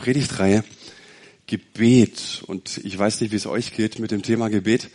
Predigtreihe 0.00 0.64
Gebet. 1.46 2.42
Und 2.46 2.78
ich 2.78 2.98
weiß 2.98 3.20
nicht, 3.20 3.32
wie 3.32 3.36
es 3.36 3.46
euch 3.46 3.74
geht 3.74 3.98
mit 3.98 4.10
dem 4.12 4.22
Thema 4.22 4.48
Gebet. 4.48 4.88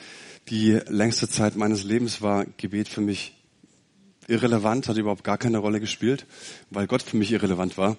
Die 0.50 0.79
längste 0.88 1.29
Zeit 1.29 1.55
meines 1.55 1.83
Lebens 1.83 2.24
war 2.24 2.46
Gebet 2.58 2.88
für 2.88 3.01
mich 3.01 3.33
irrelevant, 4.28 4.88
hat 4.88 4.97
überhaupt 4.97 5.23
gar 5.23 5.38
keine 5.38 5.60
Rolle 5.60 5.79
gespielt, 5.79 6.26
weil 6.71 6.88
Gott 6.88 7.04
für 7.04 7.18
mich 7.18 7.31
irrelevant 7.31 7.78
war. 7.78 7.97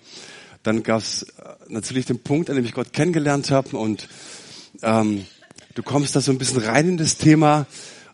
Dann 0.64 0.82
gab 0.82 0.98
es 0.98 1.22
äh, 1.22 1.26
natürlich 1.68 2.06
den 2.06 2.18
Punkt, 2.18 2.50
an 2.50 2.56
dem 2.56 2.64
ich 2.64 2.72
Gott 2.72 2.92
kennengelernt 2.92 3.52
habe 3.52 3.76
und 3.76 4.08
ähm, 4.82 5.26
du 5.76 5.84
kommst 5.84 6.16
da 6.16 6.20
so 6.20 6.32
ein 6.32 6.38
bisschen 6.38 6.60
rein 6.60 6.88
in 6.88 6.96
das 6.96 7.18
Thema 7.18 7.66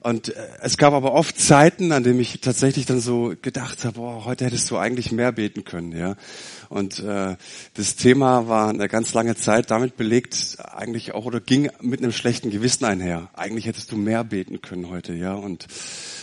und 0.02 0.30
äh, 0.30 0.48
es 0.62 0.76
gab 0.76 0.94
aber 0.94 1.12
oft 1.12 1.38
Zeiten, 1.38 1.92
an 1.92 2.02
denen 2.02 2.18
ich 2.18 2.40
tatsächlich 2.40 2.86
dann 2.86 3.00
so 3.00 3.34
gedacht 3.40 3.84
habe, 3.84 4.00
boah, 4.00 4.24
heute 4.24 4.44
hättest 4.44 4.70
du 4.70 4.76
eigentlich 4.76 5.12
mehr 5.12 5.30
beten 5.30 5.64
können, 5.64 5.96
ja. 5.96 6.16
Und 6.68 6.98
äh, 6.98 7.36
das 7.74 7.96
Thema 7.96 8.48
war 8.48 8.70
eine 8.70 8.88
ganz 8.88 9.14
lange 9.14 9.36
Zeit 9.36 9.70
damit 9.70 9.96
belegt, 9.96 10.56
eigentlich 10.58 11.14
auch 11.14 11.24
oder 11.24 11.38
ging 11.40 11.70
mit 11.80 12.02
einem 12.02 12.12
schlechten 12.12 12.50
Gewissen 12.50 12.84
einher. 12.84 13.30
Eigentlich 13.34 13.66
hättest 13.66 13.92
du 13.92 13.96
mehr 13.96 14.24
beten 14.24 14.60
können 14.60 14.90
heute, 14.90 15.12
ja. 15.14 15.34
Und 15.34 15.66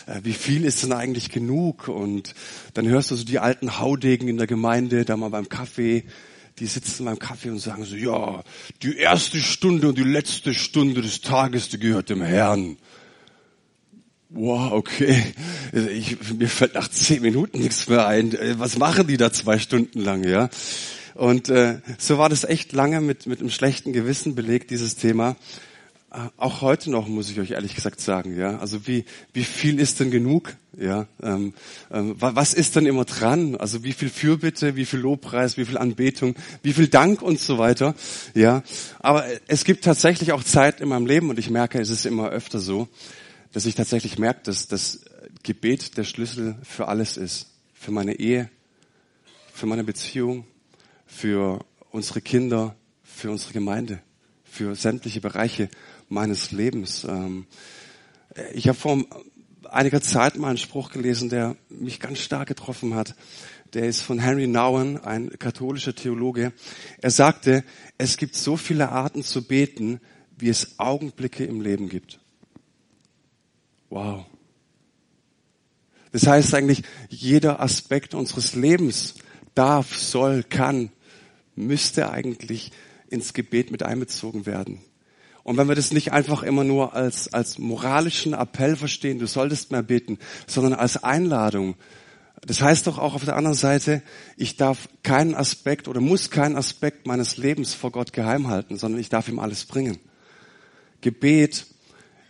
äh, 0.08 0.20
wie 0.24 0.34
viel 0.34 0.66
ist 0.66 0.84
denn 0.84 0.92
eigentlich 0.92 1.30
genug? 1.30 1.88
Und 1.88 2.36
dann 2.74 2.88
hörst 2.88 3.12
du 3.12 3.16
so 3.16 3.24
die 3.24 3.40
alten 3.40 3.80
Haudegen 3.80 4.28
in 4.28 4.38
der 4.38 4.48
Gemeinde, 4.48 5.06
da 5.06 5.16
mal 5.16 5.30
beim 5.30 5.48
Kaffee, 5.48 6.04
die 6.60 6.66
sitzen 6.66 7.06
beim 7.06 7.20
Kaffee 7.20 7.50
und 7.50 7.60
sagen 7.60 7.86
so, 7.86 7.96
ja, 7.96 8.44
die 8.84 8.98
erste 8.98 9.38
Stunde 9.38 9.88
und 9.88 9.98
die 9.98 10.04
letzte 10.04 10.54
Stunde 10.54 11.02
des 11.02 11.22
Tages, 11.22 11.70
die 11.70 11.80
gehört 11.80 12.10
dem 12.10 12.22
Herrn. 12.22 12.78
Wow, 14.30 14.74
okay. 14.74 15.24
Ich, 15.92 16.18
mir 16.38 16.48
fällt 16.48 16.76
nach 16.76 16.88
zehn 16.88 17.24
Minuten 17.24 17.60
nichts 17.60 17.90
mehr 17.90 18.06
ein. 18.06 18.38
Was 18.58 18.78
machen 18.78 19.08
die 19.08 19.18
da 19.18 19.32
zwei 19.32 19.58
Stunden 19.58 20.02
lang, 20.02 20.24
ja? 20.24 20.50
Und 21.16 21.50
äh, 21.50 21.80
so 21.98 22.20
war 22.20 22.30
das 22.30 22.44
echt 22.44 22.72
lange 22.72 23.02
mit, 23.02 23.26
mit 23.26 23.40
einem 23.40 23.50
schlechten 23.50 23.92
Gewissen 23.92 24.36
belegt, 24.36 24.70
dieses 24.70 24.96
Thema. 24.96 25.36
Äh, 26.12 26.20
auch 26.38 26.62
heute 26.62 26.92
noch, 26.92 27.08
muss 27.08 27.32
ich 27.32 27.40
euch 27.40 27.52
ehrlich 27.52 27.74
gesagt 27.74 28.02
sagen, 28.02 28.38
ja. 28.38 28.60
Also 28.60 28.86
wie, 28.88 29.04
wie 29.34 29.44
viel 29.44 29.80
ist 29.80 30.00
denn 30.00 30.12
genug? 30.12 30.56
Ja, 30.80 31.08
ähm, 31.24 31.54
ähm, 31.92 32.16
was 32.20 32.54
ist 32.54 32.76
denn 32.76 32.86
immer 32.86 33.06
dran? 33.06 33.56
Also 33.56 33.84
wie 33.84 33.94
viel 33.94 34.10
Fürbitte, 34.10 34.76
wie 34.76 34.86
viel 34.86 35.00
Lobpreis, 35.00 35.58
wie 35.58 35.66
viel 35.66 35.78
Anbetung, 35.80 36.36
wie 36.62 36.74
viel 36.74 36.88
Dank 36.88 37.24
und 37.24 37.40
so 37.40 37.58
weiter. 37.58 37.96
Ja, 38.36 38.62
aber 39.00 39.26
es 39.48 39.66
gibt 39.66 39.84
tatsächlich 39.84 40.32
auch 40.32 40.44
Zeit 40.44 40.82
in 40.82 40.90
meinem 40.90 41.08
Leben 41.08 41.32
und 41.32 41.40
ich 41.40 41.50
merke, 41.50 41.82
es 41.82 41.90
ist 41.90 42.06
immer 42.06 42.30
öfter 42.30 42.60
so, 42.60 42.88
dass 43.52 43.66
ich 43.66 43.76
tatsächlich 43.76 44.20
merke, 44.20 44.42
dass 44.44 44.68
das 44.68 45.02
Gebet 45.44 45.98
der 45.98 46.04
Schlüssel 46.04 46.58
für 46.64 46.88
alles 46.88 47.18
ist. 47.18 47.48
Für 47.74 47.92
meine 47.92 48.20
Ehe, 48.20 48.50
für 49.54 49.66
meine 49.66 49.84
Beziehung, 49.84 50.46
für 51.06 51.66
unsere 51.92 52.22
Kinder, 52.22 52.76
für 53.04 53.32
unsere 53.32 53.54
Gemeinde, 53.54 54.02
für 54.44 54.76
sämtliche 54.76 55.22
Bereiche 55.22 55.70
meines 56.10 56.52
Lebens. 56.52 57.06
Ähm, 57.06 57.48
ich 58.54 58.68
habe 58.68 58.78
vor 58.78 59.04
einiger 59.70 60.02
Zeit 60.02 60.38
mal 60.38 60.50
einen 60.50 60.58
Spruch 60.58 60.92
gelesen, 60.92 61.30
der 61.30 61.56
mich 61.70 62.00
ganz 62.00 62.20
stark 62.20 62.48
getroffen 62.48 62.96
hat. 62.96 63.16
Der 63.74 63.88
ist 63.88 64.02
von 64.02 64.20
Henry 64.20 64.48
Nouwen, 64.48 64.98
ein 64.98 65.30
katholischer 65.38 65.96
Theologe. 65.96 66.54
Er 67.02 67.12
sagte, 67.12 67.64
es 67.98 68.18
gibt 68.18 68.36
so 68.36 68.58
viele 68.58 68.90
Arten 68.90 69.24
zu 69.24 69.48
beten, 69.48 70.00
wie 70.38 70.50
es 70.50 70.80
Augenblicke 70.80 71.46
im 71.46 71.62
Leben 71.62 71.90
gibt. 71.90 72.20
Wow. 73.90 74.26
Das 76.12 76.26
heißt 76.28 76.54
eigentlich, 76.56 76.84
jeder 77.10 77.60
Aspekt 77.60 78.14
unseres 78.14 78.56
Lebens 78.56 79.16
darf, 79.54 79.96
soll, 79.96 80.44
kann, 80.44 80.92
müsste 81.56 82.12
eigentlich 82.12 82.72
ins 83.10 83.34
Gebet 83.34 83.72
mit 83.72 83.84
einbezogen 83.84 84.46
werden. 84.46 84.82
Und 85.44 85.58
wenn 85.58 85.68
wir 85.68 85.76
das 85.76 85.92
nicht 85.92 86.12
einfach 86.12 86.44
immer 86.44 86.64
nur 86.64 86.94
als, 86.94 87.34
als 87.34 87.58
moralischen 87.58 88.34
Appell 88.34 88.76
verstehen, 88.76 89.20
du 89.20 89.28
solltest 89.28 89.72
mehr 89.72 89.82
beten, 89.82 90.20
sondern 90.48 90.74
als 90.74 91.04
Einladung. 91.04 91.76
Das 92.46 92.62
heißt 92.62 92.88
doch 92.88 92.98
auch 92.98 93.16
auf 93.16 93.26
der 93.26 93.36
anderen 93.36 93.58
Seite, 93.58 94.02
ich 94.38 94.58
darf 94.58 94.88
keinen 95.04 95.36
Aspekt 95.36 95.88
oder 95.88 96.02
muss 96.02 96.30
keinen 96.30 96.56
Aspekt 96.56 97.08
meines 97.08 97.38
Lebens 97.38 97.74
vor 97.74 97.92
Gott 97.92 98.14
geheim 98.14 98.48
halten, 98.48 98.78
sondern 98.78 99.02
ich 99.02 99.10
darf 99.10 99.28
ihm 99.28 99.40
alles 99.40 99.66
bringen. 99.66 99.98
Gebet 101.02 101.66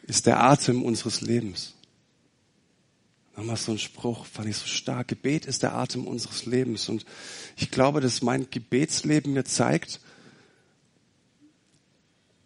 ist 0.10 0.26
der 0.26 0.44
Atem 0.44 0.84
unseres 0.84 1.22
Lebens. 1.22 1.74
Nochmal 3.36 3.56
so 3.56 3.72
ein 3.72 3.80
Spruch, 3.80 4.26
fand 4.26 4.50
ich 4.50 4.58
so 4.58 4.68
stark. 4.68 5.08
Gebet 5.08 5.46
ist 5.46 5.64
der 5.64 5.74
Atem 5.74 6.06
unseres 6.06 6.46
Lebens. 6.46 6.90
Und 6.90 7.06
ich 7.56 7.72
glaube, 7.72 8.02
dass 8.02 8.22
mein 8.22 8.50
Gebetsleben 8.50 9.34
mir 9.34 9.46
zeigt, 9.46 10.02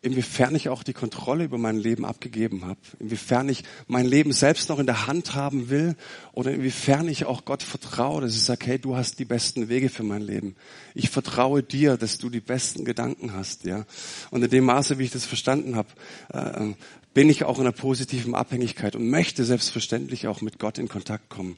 inwiefern 0.04 0.54
ich 0.54 0.68
auch 0.68 0.84
die 0.84 0.94
Kontrolle 0.94 1.46
über 1.46 1.58
mein 1.58 1.78
Leben 1.78 2.06
abgegeben 2.06 2.66
habe, 2.66 2.80
inwiefern 3.00 3.48
ich 3.48 3.64
mein 3.88 4.06
Leben 4.06 4.34
selbst 4.34 4.68
noch 4.68 4.78
in 4.78 4.86
der 4.86 5.08
Hand 5.08 5.34
haben 5.34 5.70
will 5.70 5.96
oder 6.34 6.52
inwiefern 6.52 7.08
ich 7.08 7.26
auch 7.26 7.46
Gott 7.46 7.64
vertraue, 7.64 8.22
dass 8.22 8.36
ich 8.36 8.44
sage, 8.44 8.66
hey, 8.66 8.80
du 8.80 8.98
hast 8.98 9.18
die 9.20 9.26
besten 9.26 9.70
Wege 9.70 9.88
für 9.88 10.04
mein 10.04 10.22
Leben. 10.22 10.56
Ich 10.94 11.10
vertraue 11.10 11.64
dir, 11.64 11.96
dass 11.96 12.18
du 12.18 12.30
die 12.30 12.42
besten 12.42 12.84
Gedanken 12.84 13.34
hast, 13.34 13.64
ja. 13.64 13.86
Und 14.30 14.44
in 14.44 14.50
dem 14.50 14.66
Maße, 14.66 15.00
wie 15.00 15.06
ich 15.06 15.12
das 15.12 15.26
verstanden 15.26 15.78
habe, 15.78 15.90
äh, 16.34 16.74
bin 17.14 17.30
ich 17.30 17.46
auch 17.46 17.58
in 17.58 17.62
einer 17.62 17.72
positiven 17.72 18.36
Abhängigkeit 18.36 18.98
und 18.98 19.10
möchte 19.10 19.46
selbstverständlich 19.46 20.28
auch 20.28 20.42
mit 20.42 20.60
Gott 20.60 20.80
in 20.80 20.90
Kontakt 20.90 21.30
kommen. 21.30 21.58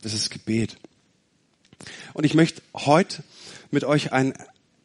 Das 0.00 0.14
ist 0.14 0.30
Gebet. 0.30 0.78
Und 2.14 2.24
ich 2.24 2.34
möchte 2.34 2.62
heute 2.74 3.22
mit 3.70 3.84
euch 3.84 4.12
ein 4.12 4.32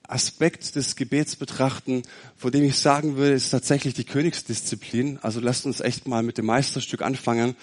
Aspekt 0.08 0.76
des 0.76 0.96
Gebets 0.96 1.36
betrachten, 1.36 2.04
vor 2.36 2.50
dem 2.50 2.64
ich 2.64 2.78
sagen 2.78 3.18
würde, 3.18 3.34
ist 3.34 3.50
tatsächlich 3.50 3.94
die 3.94 4.06
Königsdisziplin. 4.06 5.20
Also 5.22 5.40
lasst 5.40 5.66
uns 5.66 5.82
echt 5.82 6.08
mal 6.08 6.24
mit 6.24 6.38
dem 6.38 6.46
Meisterstück 6.46 7.02
anfangen. 7.02 7.56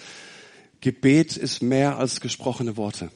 Gebet 0.79 1.37
ist 1.37 1.63
mehr 1.63 1.97
als 1.97 2.21
gesprochene 2.21 2.77
Worte. 2.77 3.09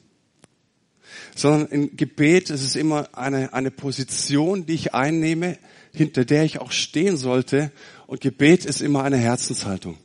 Sondern 1.35 1.67
im 1.67 1.95
Gebet 1.95 2.49
ist 2.49 2.63
es 2.63 2.75
immer 2.75 3.09
eine, 3.13 3.53
eine 3.53 3.71
Position, 3.71 4.65
die 4.65 4.73
ich 4.73 4.93
einnehme, 4.95 5.57
hinter 5.93 6.25
der 6.25 6.43
ich 6.43 6.59
auch 6.59 6.71
stehen 6.71 7.17
sollte. 7.17 7.71
Und 8.07 8.21
Gebet 8.21 8.65
ist 8.65 8.81
immer 8.81 9.03
eine 9.03 9.17
Herzenshaltung. 9.17 9.97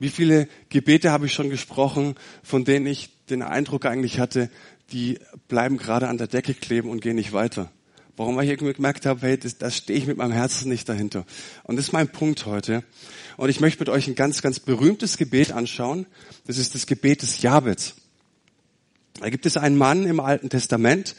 Wie 0.00 0.10
viele 0.10 0.48
Gebete 0.68 1.10
habe 1.10 1.26
ich 1.26 1.32
schon 1.32 1.50
gesprochen, 1.50 2.14
von 2.42 2.64
denen 2.64 2.86
ich 2.86 3.10
den 3.30 3.42
Eindruck 3.42 3.84
eigentlich 3.84 4.18
hatte, 4.18 4.50
die 4.92 5.18
bleiben 5.48 5.76
gerade 5.76 6.08
an 6.08 6.18
der 6.18 6.26
Decke 6.26 6.54
kleben 6.54 6.90
und 6.90 7.00
gehen 7.00 7.16
nicht 7.16 7.32
weiter. 7.32 7.70
Warum? 8.16 8.40
Ich 8.40 8.48
irgendwie 8.48 8.72
gemerkt 8.72 9.06
habe, 9.06 9.20
hey, 9.20 9.38
das, 9.38 9.58
das 9.58 9.76
stehe 9.76 9.98
ich 9.98 10.06
mit 10.06 10.16
meinem 10.16 10.32
Herzen 10.32 10.68
nicht 10.68 10.88
dahinter. 10.88 11.24
Und 11.62 11.76
das 11.76 11.86
ist 11.86 11.92
mein 11.92 12.08
Punkt 12.08 12.46
heute. 12.46 12.82
Und 13.36 13.48
ich 13.48 13.60
möchte 13.60 13.78
mit 13.78 13.88
euch 13.88 14.08
ein 14.08 14.16
ganz, 14.16 14.42
ganz 14.42 14.58
berühmtes 14.58 15.18
Gebet 15.18 15.52
anschauen. 15.52 16.06
Das 16.46 16.58
ist 16.58 16.74
das 16.74 16.86
Gebet 16.86 17.22
des 17.22 17.42
Jabez. 17.42 17.94
Da 19.20 19.30
gibt 19.30 19.46
es 19.46 19.56
einen 19.56 19.76
Mann 19.76 20.04
im 20.04 20.18
Alten 20.18 20.48
Testament, 20.48 21.14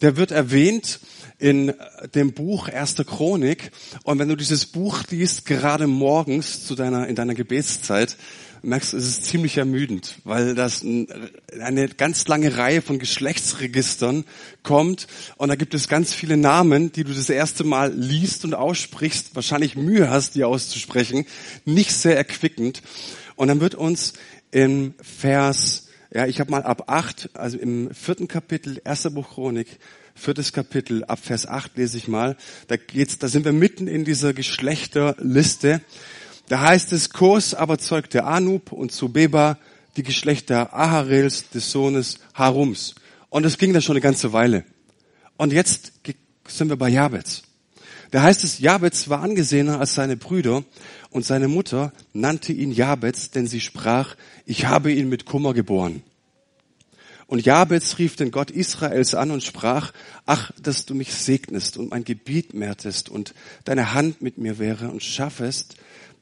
der 0.00 0.16
wird 0.16 0.30
erwähnt 0.30 1.00
in 1.38 1.74
dem 2.14 2.32
Buch 2.32 2.68
Erste 2.68 3.04
Chronik. 3.04 3.70
Und 4.04 4.18
wenn 4.18 4.28
du 4.28 4.36
dieses 4.36 4.66
Buch 4.66 5.02
liest, 5.10 5.44
gerade 5.46 5.86
morgens 5.86 6.64
zu 6.64 6.74
deiner, 6.74 7.08
in 7.08 7.16
deiner 7.16 7.34
Gebetszeit, 7.34 8.16
merkst, 8.62 8.94
es 8.94 9.06
ist 9.06 9.24
ziemlich 9.24 9.56
ermüdend, 9.56 10.16
weil 10.24 10.54
das 10.54 10.82
eine 10.82 11.88
ganz 11.88 12.26
lange 12.28 12.56
Reihe 12.56 12.82
von 12.82 12.98
Geschlechtsregistern 12.98 14.24
kommt 14.62 15.06
und 15.36 15.48
da 15.48 15.54
gibt 15.54 15.74
es 15.74 15.88
ganz 15.88 16.12
viele 16.14 16.36
Namen, 16.36 16.92
die 16.92 17.04
du 17.04 17.12
das 17.12 17.30
erste 17.30 17.64
Mal 17.64 17.92
liest 17.92 18.44
und 18.44 18.54
aussprichst, 18.54 19.34
wahrscheinlich 19.34 19.76
Mühe 19.76 20.10
hast, 20.10 20.34
die 20.34 20.44
auszusprechen, 20.44 21.26
nicht 21.64 21.92
sehr 21.92 22.16
erquickend. 22.16 22.82
Und 23.36 23.48
dann 23.48 23.60
wird 23.60 23.74
uns 23.74 24.14
im 24.50 24.94
Vers, 25.00 25.88
ja, 26.12 26.26
ich 26.26 26.40
habe 26.40 26.50
mal 26.50 26.62
ab 26.62 26.84
acht, 26.86 27.30
also 27.34 27.58
im 27.58 27.94
vierten 27.94 28.28
Kapitel, 28.28 28.80
erster 28.84 29.10
Buch 29.10 29.30
Chronik, 29.30 29.68
viertes 30.14 30.52
Kapitel, 30.52 31.04
ab 31.04 31.20
Vers 31.22 31.46
acht 31.46 31.76
lese 31.76 31.96
ich 31.96 32.08
mal, 32.08 32.36
da 32.66 32.76
geht's, 32.76 33.18
da 33.18 33.28
sind 33.28 33.44
wir 33.44 33.52
mitten 33.52 33.86
in 33.86 34.04
dieser 34.04 34.32
Geschlechterliste. 34.32 35.80
Da 36.48 36.60
heißt 36.60 36.92
es, 36.92 37.10
Kos 37.10 37.54
aber 37.54 37.78
zeugte 37.78 38.24
Anub 38.24 38.72
und 38.72 38.90
Zubeba 38.92 39.58
die 39.96 40.02
Geschlechter 40.02 40.72
Aharels 40.72 41.50
des 41.50 41.70
Sohnes 41.70 42.20
Harums. 42.34 42.94
Und 43.30 43.44
es 43.44 43.58
ging 43.58 43.72
dann 43.72 43.82
schon 43.82 43.96
eine 43.96 44.00
ganze 44.00 44.32
Weile. 44.32 44.64
Und 45.36 45.52
jetzt 45.52 45.92
sind 46.46 46.68
wir 46.68 46.76
bei 46.76 46.88
Jabez. 46.88 47.42
Da 48.10 48.22
heißt 48.22 48.42
es, 48.44 48.58
Jabez 48.58 49.10
war 49.10 49.20
angesehener 49.20 49.80
als 49.80 49.94
seine 49.94 50.16
Brüder 50.16 50.64
und 51.10 51.26
seine 51.26 51.48
Mutter 51.48 51.92
nannte 52.14 52.54
ihn 52.54 52.72
Jabez, 52.72 53.30
denn 53.30 53.46
sie 53.46 53.60
sprach, 53.60 54.16
ich 54.46 54.64
habe 54.64 54.90
ihn 54.90 55.10
mit 55.10 55.26
Kummer 55.26 55.52
geboren. 55.52 56.02
Und 57.26 57.44
Jabez 57.44 57.98
rief 57.98 58.16
den 58.16 58.30
Gott 58.30 58.50
Israels 58.50 59.14
an 59.14 59.30
und 59.30 59.42
sprach, 59.42 59.92
ach, 60.24 60.50
dass 60.62 60.86
du 60.86 60.94
mich 60.94 61.12
segnest 61.12 61.76
und 61.76 61.90
mein 61.90 62.04
Gebiet 62.04 62.54
mehrtest 62.54 63.10
und 63.10 63.34
deine 63.64 63.92
Hand 63.92 64.22
mit 64.22 64.38
mir 64.38 64.58
wäre 64.58 64.88
und 64.88 65.02
schaffest, 65.02 65.76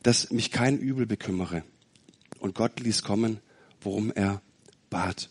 dass 0.07 0.31
mich 0.31 0.53
kein 0.53 0.79
Übel 0.79 1.05
bekümmere. 1.05 1.65
Und 2.39 2.55
Gott 2.55 2.79
ließ 2.79 3.03
kommen, 3.03 3.41
worum 3.81 4.13
er 4.13 4.41
bat. 4.89 5.29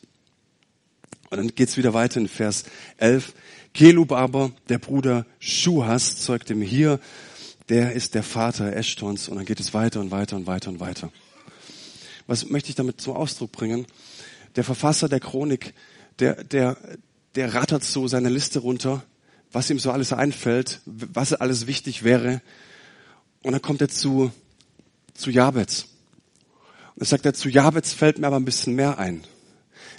Und 1.30 1.38
dann 1.38 1.56
geht's 1.56 1.78
wieder 1.78 1.94
weiter 1.94 2.20
in 2.20 2.28
Vers 2.28 2.66
11. 2.98 3.36
Kelub 3.74 4.12
aber, 4.12 4.52
der 4.68 4.78
Bruder 4.78 5.26
Schuhas, 5.40 6.18
zeugte 6.18 6.56
mir 6.56 6.68
hier, 6.68 7.00
der 7.70 7.94
ist 7.94 8.16
der 8.16 8.24
Vater 8.24 8.76
Eschtons 8.76 9.30
und 9.30 9.38
dann 9.38 9.46
geht 9.46 9.62
es 9.62 9.74
weiter 9.74 10.02
und 10.02 10.12
weiter 10.12 10.36
und 10.36 10.46
weiter 10.46 10.72
und 10.72 10.82
weiter. 10.82 11.10
Was 12.28 12.50
möchte 12.50 12.68
ich 12.68 12.76
damit 12.76 13.00
zum 13.00 13.16
Ausdruck 13.16 13.54
bringen? 13.54 13.88
Der 14.58 14.66
Verfasser 14.66 15.08
der 15.08 15.22
Chronik, 15.22 15.74
der, 16.20 16.44
der, 16.44 16.76
der 17.36 17.54
rattert 17.54 17.86
so 17.86 18.10
seine 18.10 18.28
Liste 18.28 18.60
runter, 18.60 19.06
was 19.54 19.70
ihm 19.70 19.80
so 19.80 19.92
alles 19.92 20.12
einfällt, 20.12 20.82
was 20.86 21.32
alles 21.32 21.66
wichtig 21.66 22.04
wäre. 22.04 22.42
Und 23.42 23.54
dann 23.54 23.62
kommt 23.62 23.80
er 23.80 23.88
zu, 23.88 24.34
zu 25.16 25.32
Jabez. 25.32 25.86
Und 26.94 27.02
dann 27.02 27.08
sagt 27.08 27.26
er, 27.26 27.34
zu 27.34 27.50
Jabez 27.50 27.94
fällt 27.94 28.20
mir 28.20 28.28
aber 28.28 28.38
ein 28.38 28.46
bisschen 28.46 28.76
mehr 28.76 29.00
ein. 29.00 29.24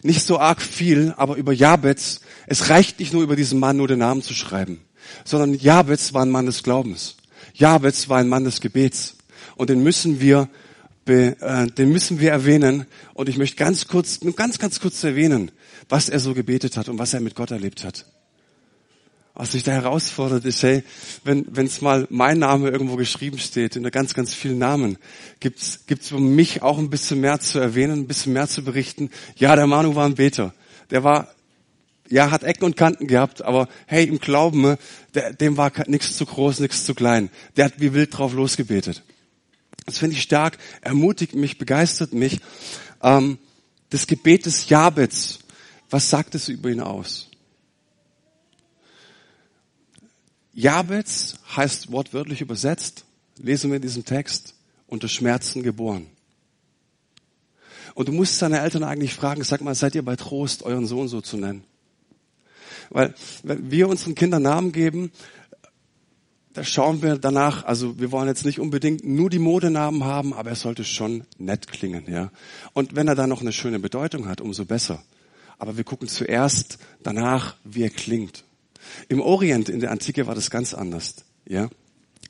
Nicht 0.03 0.23
so 0.23 0.39
arg 0.39 0.63
viel, 0.63 1.15
aber 1.17 1.37
über 1.37 1.53
Jabez, 1.53 2.21
es 2.47 2.71
reicht 2.71 3.01
nicht 3.01 3.13
nur 3.13 3.23
über 3.23 3.37
diesen 3.37 3.59
Mann 3.59 3.77
nur 3.77 3.89
den 3.89 3.99
Namen 3.99 4.23
zu 4.23 4.35
schreiben, 4.35 4.81
sondern 5.25 5.55
Jabez 5.55 6.15
war 6.15 6.23
ein 6.23 6.31
Mann 6.31 6.47
des 6.47 6.63
Glaubens. 6.63 7.17
Jabez 7.55 8.09
war 8.09 8.19
ein 8.19 8.29
Mann 8.29 8.45
des 8.45 8.61
Gebets. 8.61 9.17
Und 9.57 9.71
den 9.71 9.83
müssen 9.83 10.21
wir, 10.21 10.49
äh, 11.07 11.67
den 11.67 11.91
müssen 11.91 12.21
wir 12.21 12.31
erwähnen. 12.31 12.87
Und 13.15 13.29
ich 13.29 13.39
möchte 13.39 13.57
ganz 13.57 13.89
kurz, 13.89 14.23
nur 14.23 14.35
ganz, 14.35 14.59
ganz 14.59 14.81
kurz 14.81 15.03
erwähnen, 15.03 15.51
was 15.89 16.09
er 16.09 16.21
so 16.21 16.35
gebetet 16.35 16.77
hat 16.77 16.89
und 16.89 16.99
was 16.99 17.15
er 17.15 17.21
mit 17.21 17.35
Gott 17.35 17.51
erlebt 17.51 17.85
hat. 17.85 18.05
Was 19.39 19.53
mich 19.53 19.65
da 19.65 19.73
herausfordert 19.73 20.47
ist, 20.47 20.63
hey, 20.63 20.83
wenn 21.23 21.47
es 21.59 21.83
mal 21.83 22.07
mein 22.09 22.39
Name 22.39 22.71
irgendwo 22.71 22.97
geschrieben 22.97 23.39
steht, 23.39 23.77
in 23.77 23.83
ganz, 23.91 24.15
ganz 24.15 24.33
vielen 24.33 24.57
Namen, 24.57 24.97
gibt's 25.41 25.81
gibt's 25.87 26.09
für 26.09 26.19
mich 26.19 26.63
auch 26.63 26.79
ein 26.79 26.89
bisschen 26.89 27.21
mehr 27.21 27.39
zu 27.39 27.59
erwähnen, 27.59 28.01
ein 28.01 28.07
bisschen 28.07 28.33
mehr 28.33 28.49
zu 28.49 28.65
berichten. 28.65 29.11
Ja, 29.37 29.55
der 29.55 29.67
Manu 29.67 29.95
war 29.95 30.07
ein 30.07 30.15
Beter. 30.15 30.55
Der 30.91 31.05
war, 31.05 31.29
ja, 32.09 32.31
hat 32.31 32.45
Ecken 32.45 32.65
und 32.65 32.79
Kanten 32.79 33.09
gehabt, 33.09 33.43
aber 33.43 33.69
hey, 33.85 34.07
im 34.07 34.21
Glauben, 34.21 34.79
der, 35.15 35.35
dem 35.35 35.59
war 35.59 35.71
nichts 35.87 36.17
zu 36.17 36.25
groß, 36.25 36.61
nichts 36.61 36.87
zu 36.87 36.95
klein. 36.95 37.29
Der 37.59 37.67
hat 37.67 37.75
wie 37.77 37.93
wild 37.93 38.17
drauf 38.17 38.33
losgebetet. 38.33 39.03
Das 39.85 39.99
finde 39.99 40.17
ich 40.17 40.23
stark, 40.23 40.57
ermutigt 40.81 41.35
mich, 41.35 41.59
begeistert 41.59 42.15
mich. 42.15 42.41
Ähm, 43.03 43.37
das 43.91 44.07
Gebet 44.07 44.47
des 44.47 44.71
Jabets, 44.71 45.41
was 45.91 46.09
sagt 46.09 46.35
es 46.35 46.49
über 46.49 46.71
ihn 46.71 46.81
aus? 46.81 47.29
Jabez 50.57 51.35
heißt 51.55 51.93
wortwörtlich 51.93 52.41
übersetzt, 52.41 53.05
lesen 53.37 53.71
wir 53.71 53.77
in 53.77 53.83
diesem 53.83 54.07
Text, 54.07 54.55
unter 54.87 55.07
Schmerzen 55.07 55.63
geboren. 55.63 56.07
Und 57.95 58.09
du 58.09 58.13
musst 58.13 58.41
deine 58.41 58.61
Eltern 58.61 58.83
eigentlich 58.83 59.13
fragen, 59.13 59.45
sag 59.45 59.61
mal, 59.61 59.75
seid 59.75 59.95
ihr 59.95 60.03
bei 60.03 60.17
Trost, 60.17 60.63
euren 60.63 60.87
Sohn 60.87 61.09
so 61.09 61.21
zu 61.21 61.37
nennen? 61.37 61.63
Weil 62.89 63.15
wenn 63.43 63.71
wir 63.71 63.87
unseren 63.87 64.15
Kindern 64.15 64.45
Namen 64.45 64.73
geben, 64.73 65.13
da 66.55 66.65
schauen 66.65 67.03
wir 67.03 67.19
danach, 67.19 67.65
also 67.65 67.99
wir 68.01 68.11
wollen 68.11 68.29
jetzt 68.29 68.47
nicht 68.47 68.59
unbedingt 68.59 69.05
nur 69.05 69.29
die 69.29 69.39
Modenamen 69.39 70.05
haben, 70.05 70.33
aber 70.33 70.51
er 70.51 70.57
sollte 70.57 70.85
schon 70.85 71.25
nett 71.37 71.69
klingen, 71.69 72.11
ja. 72.11 72.33
Und 72.73 72.97
wenn 72.97 73.09
er 73.09 73.15
dann 73.15 73.29
noch 73.29 73.43
eine 73.43 73.53
schöne 73.53 73.79
Bedeutung 73.79 74.27
hat, 74.27 74.41
umso 74.41 74.65
besser. 74.65 75.03
Aber 75.59 75.77
wir 75.77 75.85
gucken 75.85 76.09
zuerst 76.09 76.79
danach, 77.03 77.57
wie 77.63 77.83
er 77.83 77.91
klingt. 77.91 78.45
Im 79.09 79.21
Orient, 79.21 79.69
in 79.69 79.81
der 79.81 79.91
Antike 79.91 80.27
war 80.27 80.35
das 80.35 80.51
ganz 80.51 80.75
anders, 80.75 81.17
ja. 81.47 81.69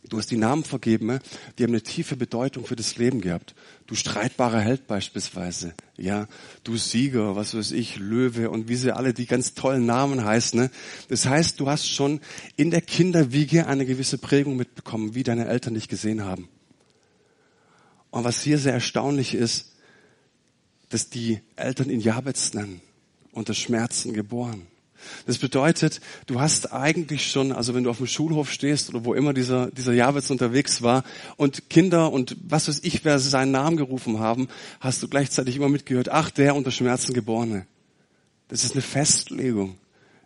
Du 0.09 0.19
hast 0.19 0.31
die 0.31 0.37
Namen 0.37 0.63
vergeben, 0.63 1.19
die 1.59 1.65
haben 1.65 1.73
eine 1.73 1.83
tiefe 1.83 2.17
Bedeutung 2.17 2.65
für 2.65 2.77
das 2.77 2.97
Leben 2.97 3.21
gehabt. 3.21 3.55
Du 3.87 3.97
streitbarer 3.97 4.61
Held 4.61 4.87
beispielsweise, 4.87 5.75
ja, 5.97 6.29
du 6.63 6.77
Sieger, 6.77 7.35
was 7.35 7.55
weiß 7.55 7.73
ich, 7.73 7.97
Löwe 7.97 8.51
und 8.51 8.69
wie 8.69 8.77
sie 8.77 8.95
alle 8.95 9.13
die 9.13 9.27
ganz 9.27 9.55
tollen 9.55 9.85
Namen 9.85 10.25
heißen. 10.25 10.61
Ne? 10.61 10.71
Das 11.09 11.27
heißt, 11.27 11.59
du 11.59 11.69
hast 11.69 11.89
schon 11.89 12.21
in 12.57 12.71
der 12.71 12.83
Kinderwiege 12.83 13.67
eine 13.67 13.85
gewisse 13.85 14.19
Prägung 14.19 14.57
mitbekommen, 14.57 15.15
wie 15.15 15.25
deine 15.25 15.47
Eltern 15.49 15.75
dich 15.75 15.89
gesehen 15.89 16.25
haben. 16.25 16.49
Und 18.11 18.25
was 18.25 18.43
hier 18.43 18.59
sehr 18.59 18.75
erstaunlich 18.75 19.35
ist, 19.35 19.73
dass 20.89 21.11
die 21.11 21.41
Eltern 21.57 21.91
ihn 21.91 22.01
Jabez 22.01 22.55
nennen, 22.55 22.81
unter 23.33 23.55
Schmerzen 23.55 24.13
geboren. 24.13 24.69
Das 25.27 25.39
bedeutet, 25.39 26.01
du 26.27 26.41
hast 26.41 26.73
eigentlich 26.73 27.31
schon, 27.31 27.53
also 27.53 27.75
wenn 27.75 27.85
du 27.85 27.91
auf 27.91 27.99
dem 27.99 28.07
Schulhof 28.07 28.51
stehst 28.51 28.89
oder 28.91 29.05
wo 29.05 29.15
immer 29.15 29.35
dieser, 29.35 29.71
dieser 29.71 29.93
Jabez 29.93 30.31
unterwegs 30.31 30.83
war 30.83 31.05
und 31.37 31.69
Kinder 31.71 32.13
und 32.13 32.37
was 32.47 32.69
weiß 32.69 32.81
ich, 32.83 33.05
wer 33.05 33.19
seinen 33.19 33.53
Namen 33.53 33.77
gerufen 33.77 34.19
haben, 34.19 34.49
hast 34.81 35.03
du 35.03 35.09
gleichzeitig 35.09 35.57
immer 35.57 35.69
mitgehört, 35.69 36.11
ach, 36.11 36.31
der 36.31 36.55
unter 36.55 36.71
Schmerzen 36.71 37.13
Geborene. 37.13 37.67
Das 38.49 38.65
ist 38.65 38.73
eine 38.73 38.83
Festlegung 38.83 39.77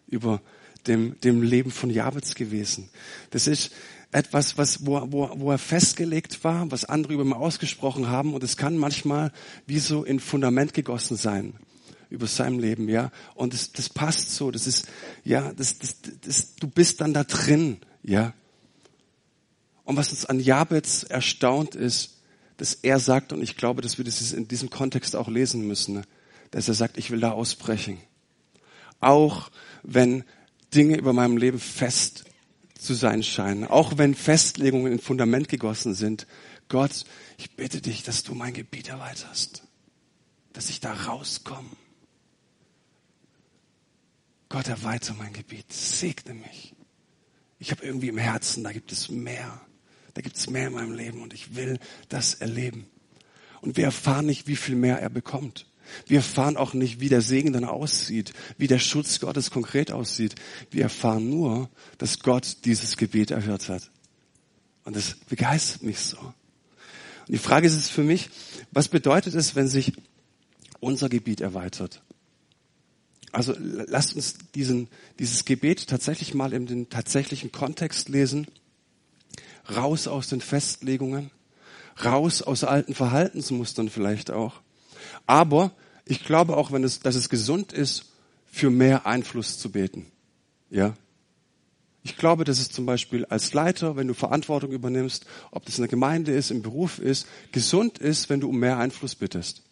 über 0.08 0.40
dem, 0.86 1.18
dem 1.20 1.42
Leben 1.42 1.70
von 1.70 1.90
Jabez 1.90 2.34
gewesen. 2.34 2.88
Das 3.30 3.46
ist 3.46 3.72
etwas, 4.12 4.58
was, 4.58 4.86
wo, 4.86 5.00
wo, 5.10 5.30
wo 5.36 5.50
er 5.50 5.58
festgelegt 5.58 6.42
war, 6.42 6.70
was 6.70 6.84
andere 6.84 7.14
über 7.14 7.22
ihn 7.22 7.32
ausgesprochen 7.32 8.08
haben 8.08 8.34
und 8.34 8.42
es 8.42 8.56
kann 8.56 8.76
manchmal 8.76 9.32
wie 9.66 9.78
so 9.78 10.04
in 10.04 10.20
Fundament 10.20 10.74
gegossen 10.74 11.16
sein 11.16 11.54
über 12.10 12.26
seinem 12.26 12.58
Leben, 12.58 12.88
ja. 12.88 13.10
Und 13.34 13.54
das, 13.54 13.72
das 13.72 13.88
passt 13.88 14.34
so, 14.34 14.50
das 14.50 14.66
ist, 14.66 14.86
ja, 15.24 15.52
das, 15.52 15.78
das, 15.78 15.96
das, 16.20 16.54
du 16.56 16.68
bist 16.68 17.00
dann 17.00 17.14
da 17.14 17.24
drin, 17.24 17.78
ja. 18.02 18.34
Und 19.84 19.96
was 19.96 20.10
uns 20.10 20.26
an 20.26 20.38
Jabez 20.40 21.04
erstaunt 21.04 21.74
ist, 21.74 22.18
dass 22.56 22.74
er 22.74 22.98
sagt, 22.98 23.32
und 23.32 23.42
ich 23.42 23.56
glaube, 23.56 23.80
dass 23.80 23.96
wir 23.96 24.04
das 24.04 24.32
in 24.32 24.46
diesem 24.46 24.70
Kontext 24.70 25.16
auch 25.16 25.28
lesen 25.28 25.66
müssen, 25.66 26.04
dass 26.50 26.68
er 26.68 26.74
sagt, 26.74 26.98
ich 26.98 27.10
will 27.10 27.20
da 27.20 27.30
ausbrechen. 27.30 27.98
Auch 29.00 29.50
wenn 29.82 30.24
Dinge 30.74 30.96
über 30.96 31.12
meinem 31.12 31.36
Leben 31.36 31.58
fest 31.58 32.24
zu 32.78 32.94
sein 32.94 33.22
scheinen, 33.22 33.64
auch 33.64 33.98
wenn 33.98 34.14
Festlegungen 34.14 34.92
in 34.92 34.98
Fundament 34.98 35.48
gegossen 35.48 35.94
sind. 35.94 36.26
Gott, 36.68 37.04
ich 37.36 37.56
bitte 37.56 37.80
dich, 37.80 38.02
dass 38.02 38.22
du 38.22 38.34
mein 38.34 38.54
Gebiet 38.54 38.88
erweiterst, 38.88 39.64
dass 40.52 40.70
ich 40.70 40.80
da 40.80 40.92
rauskomme. 40.92 41.68
Gott, 44.50 44.68
erweitere 44.68 45.14
mein 45.14 45.32
Gebiet, 45.32 45.72
segne 45.72 46.34
mich. 46.34 46.74
Ich 47.60 47.70
habe 47.70 47.84
irgendwie 47.84 48.08
im 48.08 48.18
Herzen, 48.18 48.64
da 48.64 48.72
gibt 48.72 48.90
es 48.90 49.08
mehr. 49.08 49.60
Da 50.14 50.22
gibt 50.22 50.36
es 50.36 50.50
mehr 50.50 50.66
in 50.66 50.72
meinem 50.72 50.92
Leben 50.92 51.22
und 51.22 51.32
ich 51.32 51.54
will 51.54 51.78
das 52.08 52.34
erleben. 52.34 52.86
Und 53.60 53.76
wir 53.76 53.84
erfahren 53.84 54.26
nicht, 54.26 54.48
wie 54.48 54.56
viel 54.56 54.74
mehr 54.74 55.00
er 55.00 55.08
bekommt. 55.08 55.66
Wir 56.06 56.18
erfahren 56.18 56.56
auch 56.56 56.74
nicht, 56.74 56.98
wie 56.98 57.08
der 57.08 57.22
Segen 57.22 57.52
dann 57.52 57.64
aussieht, 57.64 58.32
wie 58.58 58.66
der 58.66 58.80
Schutz 58.80 59.20
Gottes 59.20 59.52
konkret 59.52 59.92
aussieht. 59.92 60.34
Wir 60.70 60.82
erfahren 60.82 61.30
nur, 61.30 61.70
dass 61.98 62.18
Gott 62.18 62.64
dieses 62.64 62.96
Gebet 62.96 63.30
erhört 63.30 63.68
hat. 63.68 63.90
Und 64.84 64.96
das 64.96 65.14
begeistert 65.28 65.84
mich 65.84 66.00
so. 66.00 66.18
Und 66.18 66.34
die 67.28 67.38
Frage 67.38 67.68
ist 67.68 67.76
es 67.76 67.88
für 67.88 68.02
mich, 68.02 68.30
was 68.72 68.88
bedeutet 68.88 69.34
es, 69.34 69.54
wenn 69.54 69.68
sich 69.68 69.92
unser 70.80 71.08
Gebiet 71.08 71.40
erweitert? 71.40 72.02
Also 73.32 73.54
lasst 73.58 74.16
uns 74.16 74.34
diesen, 74.54 74.88
dieses 75.18 75.44
Gebet 75.44 75.86
tatsächlich 75.86 76.34
mal 76.34 76.52
in 76.52 76.66
den 76.66 76.88
tatsächlichen 76.88 77.52
Kontext 77.52 78.08
lesen. 78.08 78.46
Raus 79.74 80.08
aus 80.08 80.28
den 80.28 80.40
Festlegungen, 80.40 81.30
raus 82.04 82.42
aus 82.42 82.64
alten 82.64 82.94
Verhaltensmustern 82.94 83.88
vielleicht 83.88 84.30
auch. 84.30 84.60
Aber 85.26 85.72
ich 86.04 86.24
glaube 86.24 86.56
auch, 86.56 86.72
wenn 86.72 86.82
es, 86.82 87.00
dass 87.00 87.14
es 87.14 87.28
gesund 87.28 87.72
ist, 87.72 88.06
für 88.50 88.70
mehr 88.70 89.06
Einfluss 89.06 89.58
zu 89.58 89.70
beten. 89.70 90.06
Ja. 90.70 90.96
Ich 92.02 92.16
glaube, 92.16 92.44
dass 92.44 92.58
es 92.58 92.70
zum 92.70 92.86
Beispiel 92.86 93.26
als 93.26 93.52
Leiter, 93.52 93.94
wenn 93.94 94.08
du 94.08 94.14
Verantwortung 94.14 94.72
übernimmst, 94.72 95.26
ob 95.50 95.66
das 95.66 95.78
in 95.78 95.82
der 95.82 95.88
Gemeinde 95.88 96.32
ist, 96.32 96.50
im 96.50 96.62
Beruf 96.62 96.98
ist, 96.98 97.26
gesund 97.52 97.98
ist, 97.98 98.30
wenn 98.30 98.40
du 98.40 98.48
um 98.48 98.58
mehr 98.58 98.78
Einfluss 98.78 99.14
bittest. 99.14 99.62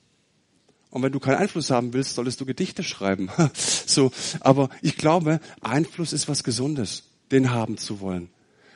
Und 0.91 1.03
wenn 1.03 1.13
du 1.13 1.21
keinen 1.21 1.37
Einfluss 1.37 1.71
haben 1.71 1.93
willst, 1.93 2.15
solltest 2.15 2.41
du 2.41 2.47
Gedichte 2.47 2.83
schreiben. 2.83 3.29
so, 3.87 4.11
aber 4.41 4.71
ich 4.81 4.97
glaube, 4.97 5.41
Einfluss 5.61 6.13
ist 6.13 6.29
was 6.29 6.45
Gesundes, 6.45 7.05
den 7.31 7.51
haben 7.51 7.77
zu 7.77 8.01
wollen. 8.01 8.31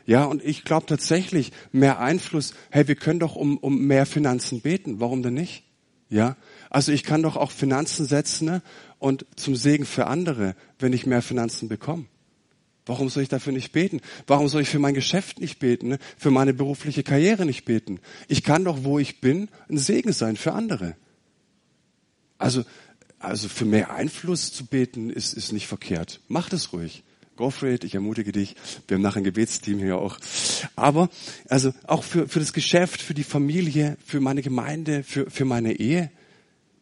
Ja, 0.05 0.25
und 0.25 0.45
ich 0.45 0.65
glaube 0.65 0.87
tatsächlich, 0.87 1.53
mehr 1.71 2.01
Einfluss, 2.01 2.55
hey, 2.71 2.89
wir 2.89 2.97
können 2.97 3.21
doch 3.21 3.37
um, 3.37 3.57
um 3.57 3.87
mehr 3.87 4.05
Finanzen 4.05 4.61
beten. 4.61 5.01
Warum 5.01 5.23
denn 5.23 5.35
nicht? 5.35 5.65
Ja, 6.11 6.37
also 6.69 6.93
ich 6.93 7.05
kann 7.05 7.23
doch 7.23 7.37
auch 7.37 7.51
Finanzen 7.51 8.05
setzen 8.05 8.47
ne? 8.47 8.63
und 8.99 9.25
zum 9.37 9.57
Segen 9.57 9.87
für 9.87 10.09
andere, 10.09 10.55
wenn 10.79 10.93
ich 10.93 11.07
mehr 11.07 11.23
Finanzen 11.23 11.69
bekomme. 11.69 12.05
Warum 12.85 13.09
soll 13.09 13.23
ich 13.23 13.29
dafür 13.29 13.53
nicht 13.53 13.73
beten? 13.73 14.01
Warum 14.27 14.49
soll 14.49 14.63
ich 14.63 14.69
für 14.69 14.81
mein 14.81 14.93
Geschäft 14.93 15.41
nicht 15.41 15.61
beten? 15.61 15.89
Ne? 15.89 15.99
Für 16.19 16.31
meine 16.31 16.53
berufliche 16.53 17.03
Karriere 17.03 17.47
nicht 17.47 17.65
beten? 17.65 18.01
Ich 18.29 18.43
kann 18.43 18.65
doch, 18.65 18.83
wo 18.83 18.99
ich 18.99 19.21
bin, 19.21 19.49
ein 19.71 19.79
Segen 19.79 20.13
sein 20.13 20.37
für 20.37 20.53
andere. 20.53 20.97
Also, 22.43 22.65
also 23.19 23.49
für 23.49 23.65
mehr 23.65 23.93
Einfluss 23.95 24.53
zu 24.53 24.67
beten 24.67 25.11
ist, 25.11 25.33
ist 25.35 25.53
nicht 25.53 25.67
verkehrt. 25.67 26.21
Mach 26.29 26.49
das 26.49 26.73
ruhig. 26.73 27.05
Go 27.37 27.51
for 27.51 27.69
it, 27.69 27.85
ich 27.85 27.95
ermutige 27.95 28.33
dich. 28.33 28.57
Wir 28.87 28.97
haben 28.97 29.03
nachher 29.03 29.19
ein 29.19 29.25
Gebetsteam 29.25 29.79
hier 29.79 29.97
auch. 29.97 30.19
Aber, 30.77 31.09
also 31.49 31.73
auch 31.87 32.05
für, 32.05 32.29
für 32.29 32.41
das 32.41 32.53
Geschäft, 32.53 33.01
für 33.01 33.15
die 33.15 33.25
Familie, 33.25 33.97
für 34.05 34.21
meine 34.21 34.43
Gemeinde, 34.43 35.03
für, 35.03 35.31
für 35.31 35.45
meine 35.45 35.75
Ehe. 35.75 36.11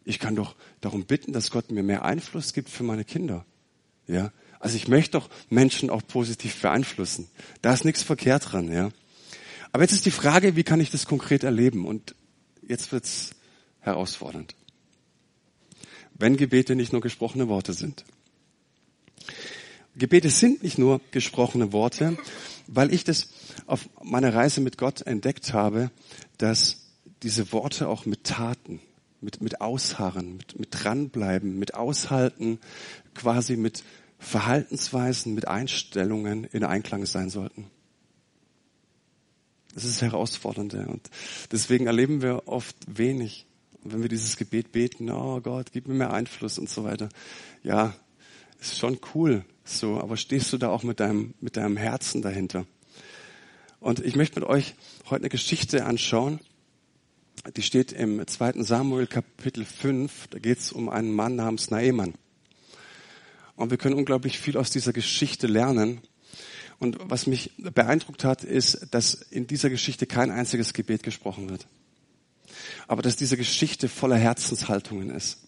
Ich 0.05 0.19
kann 0.19 0.35
doch 0.35 0.57
darum 0.81 1.05
bitten, 1.05 1.33
dass 1.33 1.51
Gott 1.51 1.71
mir 1.71 1.83
mehr 1.83 2.05
Einfluss 2.05 2.53
gibt 2.53 2.69
für 2.69 2.83
meine 2.83 3.05
Kinder. 3.05 3.45
Ja. 4.07 4.33
Also 4.59 4.77
ich 4.77 4.89
möchte 4.89 5.13
doch 5.13 5.31
Menschen 5.51 5.89
auch 5.89 6.03
positiv 6.07 6.61
beeinflussen. 6.61 7.29
Da 7.63 7.73
ist 7.73 7.85
nichts 7.85 8.03
verkehrt 8.03 8.53
dran, 8.53 8.73
ja. 8.73 8.91
Aber 9.73 9.85
jetzt 9.85 9.93
ist 9.93 10.07
die 10.07 10.11
Frage, 10.11 10.57
wie 10.57 10.65
kann 10.65 10.81
ich 10.81 10.91
das 10.91 11.07
konkret 11.07 11.45
erleben? 11.45 11.87
Und 11.87 12.15
jetzt 12.67 12.93
wird's 12.93 13.31
herausfordernd. 13.81 14.55
Wenn 16.21 16.37
Gebete 16.37 16.77
nicht 16.77 16.93
nur 16.93 17.01
gesprochene 17.01 17.49
Worte 17.49 17.73
sind. 17.73 18.05
Gebete 19.97 20.29
sind 20.29 20.63
nicht 20.63 20.77
nur 20.77 21.01
gesprochene 21.13 21.73
Worte, 21.73 22.19
weil 22.67 22.93
ich 22.93 23.05
das 23.05 23.29
auf 23.67 23.89
meiner 24.03 24.35
Reise 24.35 24.61
mit 24.61 24.77
Gott 24.77 25.01
entdeckt 25.01 25.55
habe, 25.55 25.91
dass 26.37 26.83
diese 27.23 27.53
Worte 27.53 27.89
auch 27.89 28.05
mit 28.05 28.25
Taten, 28.25 28.81
mit, 29.23 29.41
mit 29.41 29.63
Ausharren, 29.63 30.37
mit, 30.37 30.59
mit 30.61 30.69
dranbleiben, 30.73 31.59
mit 31.59 31.73
Aushalten, 31.73 32.59
quasi 33.15 33.57
mit 33.57 33.83
Verhaltensweisen, 34.19 35.35
mit 35.35 35.49
Einstellungen 35.49 36.45
in 36.45 36.65
Einklang 36.65 37.07
sein 37.07 37.31
sollten. 37.31 37.65
Das 39.75 39.85
ist 39.85 40.03
das 40.03 40.03
Herausfordernde 40.03 40.87
und 40.87 41.09
deswegen 41.51 41.87
erleben 41.87 42.21
wir 42.21 42.47
oft 42.47 42.77
wenig. 42.87 43.47
Wenn 43.83 44.03
wir 44.03 44.09
dieses 44.09 44.37
Gebet 44.37 44.73
beten, 44.73 45.11
oh 45.11 45.41
Gott, 45.41 45.73
gib 45.73 45.89
mir 45.89 45.95
mehr 45.95 46.13
Einfluss 46.13 46.59
und 46.59 46.69
so 46.69 46.85
weiter. 46.85 47.09
Ja, 47.63 47.95
ist 48.61 48.79
schon 48.79 48.99
cool, 49.15 49.45
so, 49.65 49.99
aber 49.99 50.19
stehst 50.19 50.53
du 50.53 50.59
da 50.59 50.69
auch 50.69 50.83
mit 50.83 51.01
deinem, 51.01 51.33
mit 51.41 51.57
deinem 51.57 51.79
Herzen 51.79 52.21
dahinter? 52.21 52.67
Und 53.81 54.01
ich 54.01 54.17
möchte 54.17 54.39
mit 54.39 54.49
euch 54.49 54.75
heute 55.07 55.23
eine 55.23 55.31
Geschichte 55.31 55.87
anschauen. 55.87 56.41
Die 57.57 57.63
steht 57.63 57.93
im 57.93 58.27
2. 58.27 58.63
Samuel 58.63 59.07
Kapitel 59.07 59.65
5. 59.65 60.29
Da 60.29 60.39
geht 60.39 60.59
es 60.59 60.73
um 60.73 60.91
einen 60.91 61.13
Mann 61.13 61.37
namens 61.37 61.71
Naeman. 61.71 62.13
Und 63.57 63.71
wir 63.71 63.79
können 63.79 63.95
unglaublich 63.95 64.39
viel 64.39 64.59
aus 64.59 64.71
dieser 64.71 64.93
Geschichte 64.93 65.47
lernen. 65.47 66.03
Und 66.79 66.99
was 67.01 67.27
mich 67.27 67.53
beeindruckt 67.57 68.25
hat, 68.25 68.45
ist, 68.45 68.89
dass 68.91 69.15
in 69.15 69.47
dieser 69.47 69.71
Geschichte 69.71 70.07
kein 70.07 70.31
einziges 70.31 70.75
Gebet 70.75 71.03
gesprochen 71.03 71.49
wird. 71.49 71.67
Aber 72.91 73.03
dass 73.03 73.15
diese 73.15 73.37
Geschichte 73.37 73.89
voller 73.89 74.17
Herzenshaltungen 74.17 75.11
ist. 75.11 75.39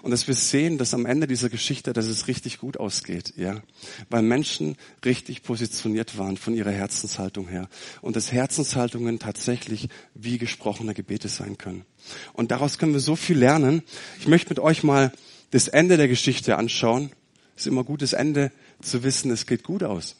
Und 0.00 0.12
dass 0.12 0.28
wir 0.28 0.34
sehen, 0.34 0.78
dass 0.78 0.94
am 0.94 1.04
Ende 1.04 1.26
dieser 1.26 1.50
Geschichte, 1.50 1.92
dass 1.92 2.06
es 2.06 2.26
richtig 2.26 2.56
gut 2.56 2.78
ausgeht, 2.78 3.34
ja. 3.36 3.60
Weil 4.08 4.22
Menschen 4.22 4.78
richtig 5.04 5.42
positioniert 5.42 6.16
waren 6.16 6.38
von 6.38 6.54
ihrer 6.54 6.70
Herzenshaltung 6.70 7.48
her. 7.48 7.68
Und 8.00 8.16
dass 8.16 8.32
Herzenshaltungen 8.32 9.18
tatsächlich 9.18 9.90
wie 10.14 10.38
gesprochene 10.38 10.94
Gebete 10.94 11.28
sein 11.28 11.58
können. 11.58 11.84
Und 12.32 12.50
daraus 12.50 12.78
können 12.78 12.94
wir 12.94 13.00
so 13.00 13.14
viel 13.14 13.36
lernen. 13.36 13.82
Ich 14.18 14.26
möchte 14.26 14.48
mit 14.48 14.58
euch 14.58 14.82
mal 14.82 15.12
das 15.50 15.68
Ende 15.68 15.98
der 15.98 16.08
Geschichte 16.08 16.56
anschauen. 16.56 17.10
Es 17.56 17.64
ist 17.64 17.66
immer 17.66 17.84
gut, 17.84 18.00
das 18.00 18.14
Ende 18.14 18.52
zu 18.80 19.02
wissen, 19.02 19.30
es 19.30 19.44
geht 19.44 19.64
gut 19.64 19.82
aus. 19.82 20.16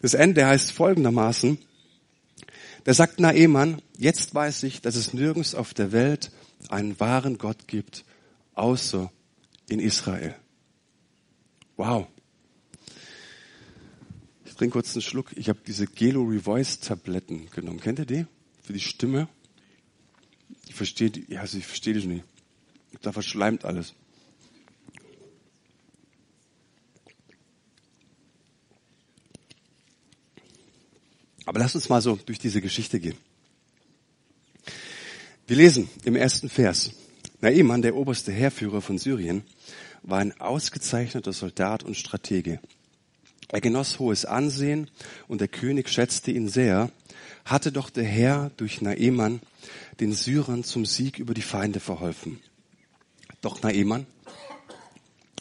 Das 0.00 0.14
Ende 0.14 0.46
heißt 0.46 0.70
folgendermaßen, 0.70 1.58
da 2.84 2.94
sagt 2.94 3.20
Naemann, 3.20 3.80
jetzt 3.96 4.34
weiß 4.34 4.64
ich, 4.64 4.80
dass 4.80 4.96
es 4.96 5.14
nirgends 5.14 5.54
auf 5.54 5.74
der 5.74 5.92
Welt 5.92 6.30
einen 6.68 6.98
wahren 6.98 7.38
Gott 7.38 7.68
gibt, 7.68 8.04
außer 8.54 9.10
in 9.68 9.78
Israel. 9.78 10.34
Wow. 11.76 12.06
Ich 14.44 14.54
trinke 14.54 14.74
kurz 14.74 14.94
einen 14.94 15.02
Schluck. 15.02 15.32
Ich 15.36 15.48
habe 15.48 15.60
diese 15.66 15.86
Gelo 15.86 16.22
Revoice 16.22 16.80
Tabletten 16.80 17.48
genommen. 17.50 17.80
Kennt 17.80 17.98
ihr 17.98 18.06
die? 18.06 18.26
Für 18.62 18.72
die 18.72 18.80
Stimme. 18.80 19.28
Ich 20.68 20.74
verstehe 20.74 21.10
also 21.38 21.58
ich 21.58 21.66
verstehe 21.66 21.94
die 21.94 22.06
nicht. 22.06 22.24
Da 23.00 23.12
verschleimt 23.12 23.64
alles. 23.64 23.94
Aber 31.44 31.58
lass 31.58 31.74
uns 31.74 31.88
mal 31.88 32.00
so 32.00 32.16
durch 32.16 32.38
diese 32.38 32.60
Geschichte 32.60 33.00
gehen. 33.00 33.16
Wir 35.46 35.56
lesen 35.56 35.88
im 36.04 36.16
ersten 36.16 36.48
Vers. 36.48 36.92
Naiman, 37.40 37.82
der 37.82 37.96
oberste 37.96 38.32
Heerführer 38.32 38.80
von 38.80 38.98
Syrien, 38.98 39.42
war 40.02 40.18
ein 40.18 40.40
ausgezeichneter 40.40 41.32
Soldat 41.32 41.82
und 41.82 41.96
Stratege. 41.96 42.60
Er 43.48 43.60
genoss 43.60 43.98
hohes 43.98 44.24
Ansehen 44.24 44.90
und 45.28 45.40
der 45.40 45.48
König 45.48 45.88
schätzte 45.88 46.30
ihn 46.30 46.48
sehr, 46.48 46.90
hatte 47.44 47.72
doch 47.72 47.90
der 47.90 48.04
Herr 48.04 48.50
durch 48.56 48.80
Naeman 48.80 49.40
den 50.00 50.12
Syrern 50.12 50.64
zum 50.64 50.86
Sieg 50.86 51.18
über 51.18 51.34
die 51.34 51.42
Feinde 51.42 51.80
verholfen. 51.80 52.40
Doch 53.40 53.62
Naeman 53.62 54.06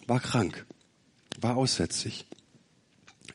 war 0.07 0.19
krank, 0.19 0.65
war 1.39 1.55
aussätzig. 1.55 2.25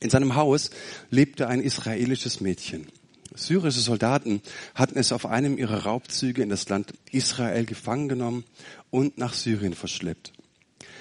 In 0.00 0.10
seinem 0.10 0.34
Haus 0.34 0.70
lebte 1.10 1.48
ein 1.48 1.60
israelisches 1.60 2.40
Mädchen. 2.40 2.86
Syrische 3.34 3.80
Soldaten 3.80 4.40
hatten 4.74 4.98
es 4.98 5.12
auf 5.12 5.26
einem 5.26 5.58
ihrer 5.58 5.84
Raubzüge 5.84 6.42
in 6.42 6.48
das 6.48 6.68
Land 6.68 6.94
Israel 7.12 7.66
gefangen 7.66 8.08
genommen 8.08 8.44
und 8.90 9.18
nach 9.18 9.34
Syrien 9.34 9.74
verschleppt. 9.74 10.32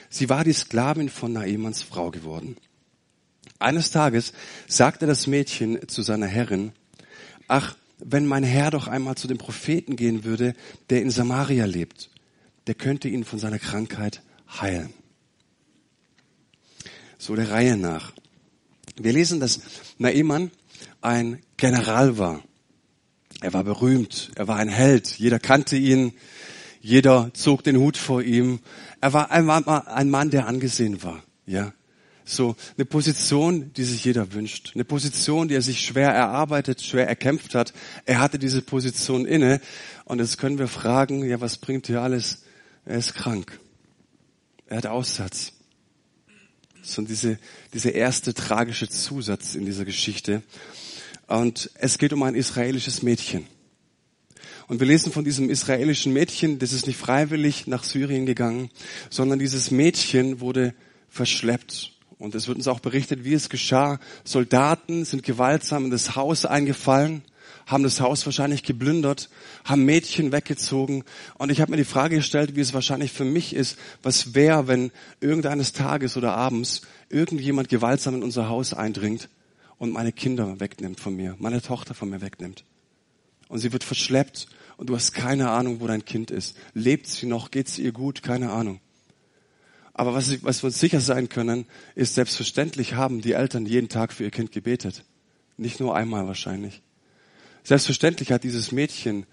Sie 0.09 0.29
war 0.29 0.43
die 0.43 0.53
Sklavin 0.53 1.09
von 1.09 1.33
Naemans 1.33 1.81
Frau 1.81 2.11
geworden. 2.11 2.57
Eines 3.59 3.91
Tages 3.91 4.33
sagte 4.67 5.07
das 5.07 5.27
Mädchen 5.27 5.87
zu 5.87 6.01
seiner 6.01 6.27
Herrin, 6.27 6.73
ach, 7.47 7.75
wenn 7.99 8.25
mein 8.25 8.43
Herr 8.43 8.71
doch 8.71 8.87
einmal 8.87 9.15
zu 9.15 9.27
dem 9.27 9.37
Propheten 9.37 9.95
gehen 9.95 10.25
würde, 10.25 10.53
der 10.89 11.01
in 11.01 11.09
Samaria 11.09 11.65
lebt, 11.65 12.09
der 12.67 12.75
könnte 12.75 13.07
ihn 13.07 13.23
von 13.23 13.39
seiner 13.39 13.59
Krankheit 13.59 14.21
heilen. 14.59 14.93
So 17.17 17.35
der 17.35 17.49
Reihe 17.49 17.77
nach. 17.77 18.11
Wir 18.97 19.13
lesen, 19.13 19.39
dass 19.39 19.59
Naeman 19.97 20.51
ein 21.01 21.41
General 21.57 22.17
war. 22.17 22.43
Er 23.41 23.53
war 23.53 23.63
berühmt, 23.63 24.31
er 24.35 24.47
war 24.47 24.55
ein 24.55 24.69
Held, 24.69 25.17
jeder 25.17 25.39
kannte 25.39 25.75
ihn, 25.75 26.13
jeder 26.81 27.31
zog 27.33 27.63
den 27.63 27.77
Hut 27.77 27.97
vor 27.97 28.21
ihm. 28.21 28.59
Er 29.01 29.13
war 29.13 29.31
ein 29.31 29.45
Mann, 29.45 30.29
der 30.29 30.47
angesehen 30.47 31.03
war, 31.03 31.21
ja. 31.45 31.73
So 32.27 32.55
eine 32.75 32.85
Position, 32.85 33.71
die 33.73 33.83
sich 33.83 34.03
jeder 34.03 34.33
wünscht, 34.33 34.71
eine 34.73 34.83
Position, 34.83 35.47
die 35.47 35.53
er 35.53 35.61
sich 35.61 35.81
schwer 35.81 36.09
erarbeitet, 36.09 36.81
schwer 36.81 37.07
erkämpft 37.07 37.53
hat. 37.53 37.71
Er 38.05 38.19
hatte 38.19 38.39
diese 38.39 38.63
Position 38.63 39.27
inne 39.27 39.61
und 40.05 40.19
jetzt 40.19 40.39
können 40.39 40.57
wir 40.57 40.67
fragen, 40.67 41.23
ja, 41.23 41.39
was 41.39 41.57
bringt 41.57 41.85
hier 41.85 42.01
alles? 42.01 42.43
Er 42.85 42.97
ist 42.97 43.13
krank. 43.13 43.59
Er 44.65 44.77
hat 44.77 44.87
Aussatz. 44.87 45.53
So 46.85 47.01
diese, 47.01 47.39
diese 47.73 47.89
erste 47.89 48.33
tragische 48.33 48.87
Zusatz 48.87 49.55
in 49.55 49.65
dieser 49.65 49.85
Geschichte. 49.85 50.43
Und 51.27 51.71
es 51.75 51.97
geht 51.97 52.13
um 52.13 52.23
ein 52.23 52.35
israelisches 52.35 53.01
Mädchen. 53.01 53.47
Und 54.67 54.79
wir 54.79 54.87
lesen 54.87 55.11
von 55.11 55.23
diesem 55.23 55.49
israelischen 55.49 56.13
Mädchen, 56.13 56.59
das 56.59 56.73
ist 56.73 56.87
nicht 56.87 56.97
freiwillig 56.97 57.67
nach 57.67 57.83
Syrien 57.83 58.25
gegangen, 58.25 58.69
sondern 59.09 59.39
dieses 59.39 59.71
Mädchen 59.71 60.39
wurde 60.39 60.73
verschleppt. 61.09 61.91
Und 62.17 62.33
es 62.35 62.47
wird 62.47 62.57
uns 62.57 62.67
auch 62.67 62.79
berichtet, 62.79 63.23
wie 63.23 63.33
es 63.33 63.49
geschah. 63.49 63.99
Soldaten 64.23 65.05
sind 65.05 65.23
gewaltsam 65.23 65.85
in 65.85 65.91
das 65.91 66.15
Haus 66.15 66.45
eingefallen, 66.45 67.23
haben 67.65 67.83
das 67.83 67.99
Haus 67.99 68.25
wahrscheinlich 68.25 68.63
geplündert, 68.63 69.29
haben 69.63 69.85
Mädchen 69.85 70.31
weggezogen. 70.31 71.03
Und 71.37 71.51
ich 71.51 71.61
habe 71.61 71.71
mir 71.71 71.77
die 71.77 71.83
Frage 71.83 72.17
gestellt, 72.17 72.55
wie 72.55 72.61
es 72.61 72.73
wahrscheinlich 72.73 73.11
für 73.11 73.25
mich 73.25 73.55
ist, 73.55 73.77
was 74.03 74.35
wäre, 74.35 74.67
wenn 74.67 74.91
irgendeines 75.19 75.73
Tages 75.73 76.15
oder 76.17 76.33
abends 76.33 76.81
irgendjemand 77.09 77.69
gewaltsam 77.69 78.15
in 78.15 78.23
unser 78.23 78.49
Haus 78.49 78.73
eindringt 78.73 79.29
und 79.77 79.91
meine 79.91 80.11
Kinder 80.11 80.59
wegnimmt 80.59 80.99
von 80.99 81.15
mir, 81.15 81.35
meine 81.39 81.61
Tochter 81.61 81.93
von 81.93 82.09
mir 82.09 82.21
wegnimmt. 82.21 82.63
Und 83.47 83.59
sie 83.59 83.73
wird 83.73 83.83
verschleppt 83.83 84.47
und 84.77 84.89
du 84.89 84.95
hast 84.95 85.13
keine 85.13 85.49
Ahnung, 85.49 85.79
wo 85.79 85.87
dein 85.87 86.05
Kind 86.05 86.31
ist. 86.31 86.57
Lebt 86.73 87.07
sie 87.07 87.25
noch? 87.25 87.51
Geht 87.51 87.67
es 87.67 87.79
ihr 87.79 87.91
gut? 87.91 88.23
Keine 88.23 88.51
Ahnung. 88.51 88.79
Aber 89.93 90.13
was, 90.13 90.43
was 90.43 90.61
wir 90.61 90.67
uns 90.67 90.79
sicher 90.79 90.99
sein 90.99 91.29
können, 91.29 91.65
ist 91.95 92.15
selbstverständlich 92.15 92.95
haben 92.95 93.21
die 93.21 93.31
Eltern 93.31 93.65
jeden 93.65 93.87
Tag 93.87 94.11
für 94.11 94.25
ihr 94.25 94.31
Kind 94.31 94.51
gebetet. 94.51 95.05
Nicht 95.57 95.79
nur 95.79 95.95
einmal 95.95 96.27
wahrscheinlich. 96.27 96.81
Selbstverständlich 97.65 98.31
hat 98.31 98.43
dieses 98.43 98.71
Mädchen 98.71 99.25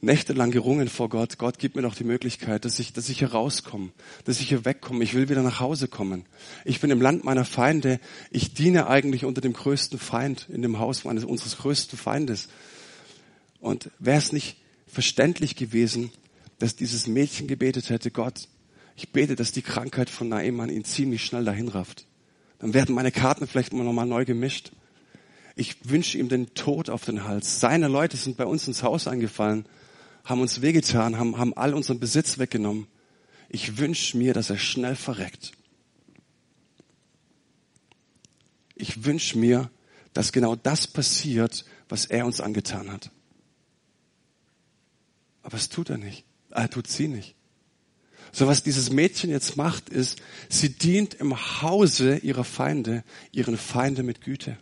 nächtelang 0.00 0.50
gerungen 0.50 0.88
vor 0.88 1.10
Gott. 1.10 1.36
Gott 1.36 1.58
gibt 1.58 1.76
mir 1.76 1.82
doch 1.82 1.94
die 1.94 2.04
Möglichkeit, 2.04 2.64
dass 2.64 2.78
ich, 2.78 2.94
dass 2.94 3.10
ich 3.10 3.18
hier 3.18 3.32
rauskomme, 3.32 3.90
dass 4.24 4.40
ich 4.40 4.48
hier 4.48 4.64
wegkomme. 4.64 5.04
Ich 5.04 5.12
will 5.12 5.28
wieder 5.28 5.42
nach 5.42 5.60
Hause 5.60 5.86
kommen. 5.86 6.24
Ich 6.64 6.80
bin 6.80 6.90
im 6.90 7.02
Land 7.02 7.24
meiner 7.24 7.44
Feinde. 7.44 8.00
Ich 8.30 8.54
diene 8.54 8.86
eigentlich 8.86 9.26
unter 9.26 9.42
dem 9.42 9.52
größten 9.52 9.98
Feind, 9.98 10.48
in 10.50 10.62
dem 10.62 10.78
Haus 10.78 11.04
meines, 11.04 11.24
unseres 11.24 11.58
größten 11.58 11.98
Feindes. 11.98 12.48
Und 13.60 13.90
wäre 13.98 14.18
es 14.18 14.32
nicht 14.32 14.56
verständlich 14.86 15.54
gewesen, 15.54 16.10
dass 16.58 16.76
dieses 16.76 17.06
Mädchen 17.06 17.46
gebetet 17.46 17.90
hätte, 17.90 18.10
Gott, 18.10 18.48
ich 18.96 19.10
bete, 19.10 19.36
dass 19.36 19.52
die 19.52 19.60
Krankheit 19.60 20.08
von 20.08 20.30
Naemann 20.30 20.70
ihn 20.70 20.84
ziemlich 20.84 21.26
schnell 21.26 21.44
dahin 21.44 21.68
rafft. 21.68 22.06
Dann 22.58 22.72
werden 22.72 22.94
meine 22.94 23.12
Karten 23.12 23.46
vielleicht 23.46 23.74
immer 23.74 23.84
nochmal 23.84 24.06
neu 24.06 24.24
gemischt. 24.24 24.72
Ich 25.56 25.88
wünsche 25.88 26.18
ihm 26.18 26.28
den 26.28 26.54
Tod 26.54 26.88
auf 26.88 27.04
den 27.04 27.24
Hals. 27.24 27.58
Seine 27.58 27.88
Leute 27.88 28.16
sind 28.16 28.36
bei 28.36 28.46
uns 28.46 28.68
ins 28.68 28.82
Haus 28.82 29.08
eingefallen 29.08 29.66
haben 30.24 30.40
uns 30.40 30.60
wehgetan, 30.60 31.18
haben, 31.18 31.38
haben 31.38 31.56
all 31.56 31.72
unseren 31.72 32.00
Besitz 32.00 32.38
weggenommen. 32.38 32.88
Ich 33.48 33.78
wünsche 33.78 34.18
mir, 34.18 34.34
dass 34.34 34.50
er 34.50 34.58
schnell 34.58 34.96
verreckt. 34.96 35.52
ich 38.76 39.04
wünsche 39.04 39.38
mir, 39.38 39.70
dass 40.12 40.32
genau 40.32 40.54
das 40.54 40.86
passiert, 40.86 41.64
was 41.88 42.04
er 42.04 42.26
uns 42.26 42.40
angetan 42.40 42.92
hat. 42.92 43.10
Aber 45.42 45.56
es 45.56 45.68
tut 45.68 45.90
er 45.90 45.98
nicht. 45.98 46.24
Er 46.50 46.70
tut 46.70 46.86
sie 46.86 47.08
nicht. 47.08 47.34
So 48.32 48.46
was 48.46 48.62
dieses 48.62 48.90
Mädchen 48.90 49.30
jetzt 49.30 49.56
macht, 49.56 49.88
ist, 49.88 50.20
sie 50.48 50.70
dient 50.70 51.14
im 51.14 51.62
Hause 51.62 52.18
ihrer 52.18 52.44
Feinde, 52.44 53.02
ihren 53.32 53.56
Feinde 53.56 54.02
mit 54.02 54.20
Güte. 54.20 54.58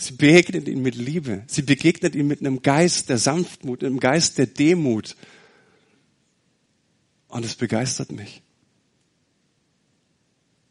Sie 0.00 0.14
begegnet 0.14 0.66
ihnen 0.66 0.80
mit 0.80 0.94
Liebe. 0.94 1.44
Sie 1.46 1.60
begegnet 1.60 2.14
ihnen 2.14 2.26
mit 2.26 2.40
einem 2.40 2.62
Geist 2.62 3.10
der 3.10 3.18
Sanftmut, 3.18 3.84
einem 3.84 4.00
Geist 4.00 4.38
der 4.38 4.46
Demut. 4.46 5.14
Und 7.28 7.44
es 7.44 7.54
begeistert 7.54 8.10
mich. 8.10 8.40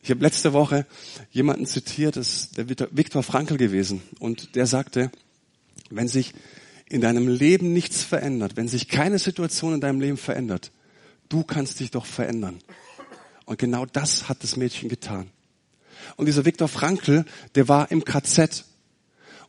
Ich 0.01 0.09
habe 0.09 0.21
letzte 0.21 0.51
Woche 0.53 0.87
jemanden 1.29 1.67
zitiert, 1.67 2.15
das 2.15 2.33
ist 2.33 2.57
der 2.57 2.67
Viktor 2.91 3.21
Frankl 3.21 3.57
gewesen, 3.57 4.01
und 4.17 4.55
der 4.55 4.65
sagte, 4.65 5.11
wenn 5.91 6.07
sich 6.07 6.33
in 6.87 7.01
deinem 7.01 7.27
Leben 7.27 7.71
nichts 7.71 8.01
verändert, 8.01 8.57
wenn 8.57 8.67
sich 8.67 8.87
keine 8.87 9.19
Situation 9.19 9.75
in 9.75 9.81
deinem 9.81 10.01
Leben 10.01 10.17
verändert, 10.17 10.71
du 11.27 11.43
kannst 11.43 11.79
dich 11.79 11.91
doch 11.91 12.07
verändern. 12.07 12.57
Und 13.45 13.59
genau 13.59 13.85
das 13.85 14.27
hat 14.27 14.41
das 14.41 14.57
Mädchen 14.57 14.89
getan. 14.89 15.29
Und 16.15 16.25
dieser 16.25 16.45
Viktor 16.45 16.67
Frankl, 16.67 17.25
der 17.53 17.67
war 17.67 17.91
im 17.91 18.03
KZ. 18.03 18.65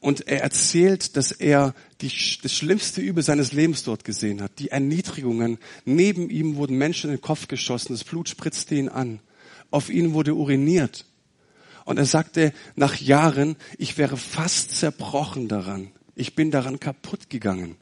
Und 0.00 0.26
er 0.26 0.42
erzählt, 0.42 1.16
dass 1.16 1.30
er 1.30 1.74
die, 2.00 2.10
das 2.42 2.54
schlimmste 2.54 3.02
Übel 3.02 3.22
seines 3.22 3.52
Lebens 3.52 3.82
dort 3.82 4.04
gesehen 4.04 4.40
hat. 4.40 4.58
Die 4.58 4.70
Erniedrigungen. 4.70 5.58
Neben 5.84 6.30
ihm 6.30 6.56
wurden 6.56 6.78
Menschen 6.78 7.10
in 7.10 7.16
den 7.16 7.22
Kopf 7.22 7.48
geschossen. 7.48 7.92
Das 7.92 8.04
Blut 8.04 8.28
spritzte 8.28 8.74
ihn 8.74 8.88
an. 8.88 9.20
Auf 9.70 9.90
ihn 9.90 10.14
wurde 10.14 10.34
uriniert. 10.34 11.04
Und 11.84 11.98
er 11.98 12.06
sagte 12.06 12.52
nach 12.76 12.96
Jahren, 12.96 13.56
ich 13.76 13.98
wäre 13.98 14.16
fast 14.16 14.76
zerbrochen 14.76 15.48
daran. 15.48 15.90
Ich 16.14 16.34
bin 16.34 16.50
daran 16.50 16.80
kaputt 16.80 17.28
gegangen. 17.28 17.76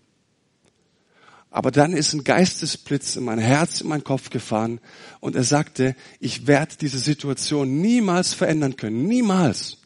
Aber 1.51 1.71
dann 1.71 1.93
ist 1.93 2.13
ein 2.13 2.25
Geistesblitz 2.25 3.17
in 3.17 3.25
mein 3.25 3.39
Herz, 3.39 3.81
in 3.81 3.89
meinen 3.89 4.05
Kopf 4.05 4.31
gefahren 4.31 4.81
und 5.21 5.35
er 5.35 5.45
sagte, 5.45 5.97
ich 6.21 6.47
werde 6.47 6.77
diese 6.79 6.99
Situation 6.99 7.81
niemals 7.81 8.35
verändern 8.35 8.77
können. 8.77 9.07
Niemals. 9.07 9.78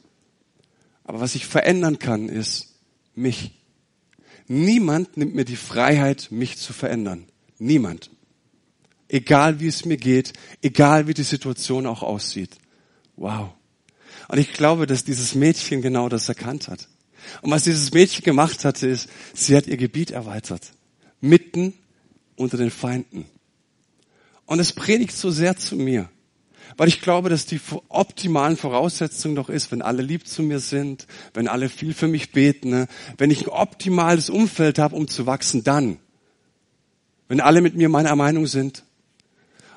Aber 1.05 1.21
was 1.21 1.35
ich 1.35 1.47
verändern 1.47 1.99
kann, 1.99 2.29
ist 2.29 2.75
mich. 3.15 3.53
Niemand 4.49 5.17
nimmt 5.17 5.35
mir 5.35 5.45
die 5.45 5.57
Freiheit, 5.57 6.29
mich 6.31 6.59
zu 6.59 6.73
verändern. 6.73 7.27
Niemand. 7.59 8.11
Egal 9.09 9.61
wie 9.61 9.69
es 9.69 9.85
mir 9.85 9.97
geht, 9.97 10.33
egal 10.63 11.07
wie 11.07 11.15
die 11.15 11.23
Situation 11.23 11.87
auch 11.87 12.03
aussieht. 12.03 12.57
Wow. 13.17 13.51
Und 14.29 14.39
ich 14.39 14.53
glaube, 14.53 14.87
dass 14.87 15.05
dieses 15.05 15.35
Mädchen 15.35 15.83
genau 15.83 16.09
das 16.09 16.29
erkannt 16.29 16.69
hat. 16.69 16.89
Und 17.41 17.51
was 17.51 17.65
dieses 17.65 17.93
Mädchen 17.93 18.25
gemacht 18.25 18.65
hatte, 18.65 18.89
ist, 18.89 19.09
sie 19.35 19.57
hat 19.57 19.67
ihr 19.67 19.77
Gebiet 19.77 20.11
erweitert 20.11 20.73
mitten 21.23 21.73
unter 22.37 22.59
den 22.59 22.71
Feinden. 22.71 23.25
Und 24.45 24.59
es 24.59 24.75
predigt 24.75 25.17
so 25.17 25.31
sehr 25.31 25.57
zu 25.57 25.77
mir, 25.77 26.11
weil 26.76 26.88
ich 26.88 27.00
glaube, 27.00 27.29
dass 27.29 27.47
die 27.47 27.61
optimalen 27.88 28.57
Voraussetzungen 28.57 29.35
doch 29.35 29.49
ist, 29.49 29.73
wenn 29.73 29.83
alle 29.83 30.02
lieb 30.02 30.26
zu 30.26 30.43
mir 30.43 30.61
sind, 30.61 31.07
wenn 31.35 31.49
alle 31.49 31.69
viel 31.69 31.95
für 31.95 32.09
mich 32.09 32.33
beten, 32.33 32.71
ne? 32.71 32.88
wenn 33.19 33.31
ich 33.31 33.47
ein 33.47 33.49
optimales 33.49 34.31
Umfeld 34.31 34.79
habe, 34.79 34.97
um 34.97 35.09
zu 35.09 35.26
wachsen, 35.26 35.64
dann. 35.64 35.99
Wenn 37.29 37.41
alle 37.41 37.61
mit 37.61 37.75
mir 37.75 37.88
meiner 37.88 38.14
Meinung 38.17 38.47
sind. 38.47 38.85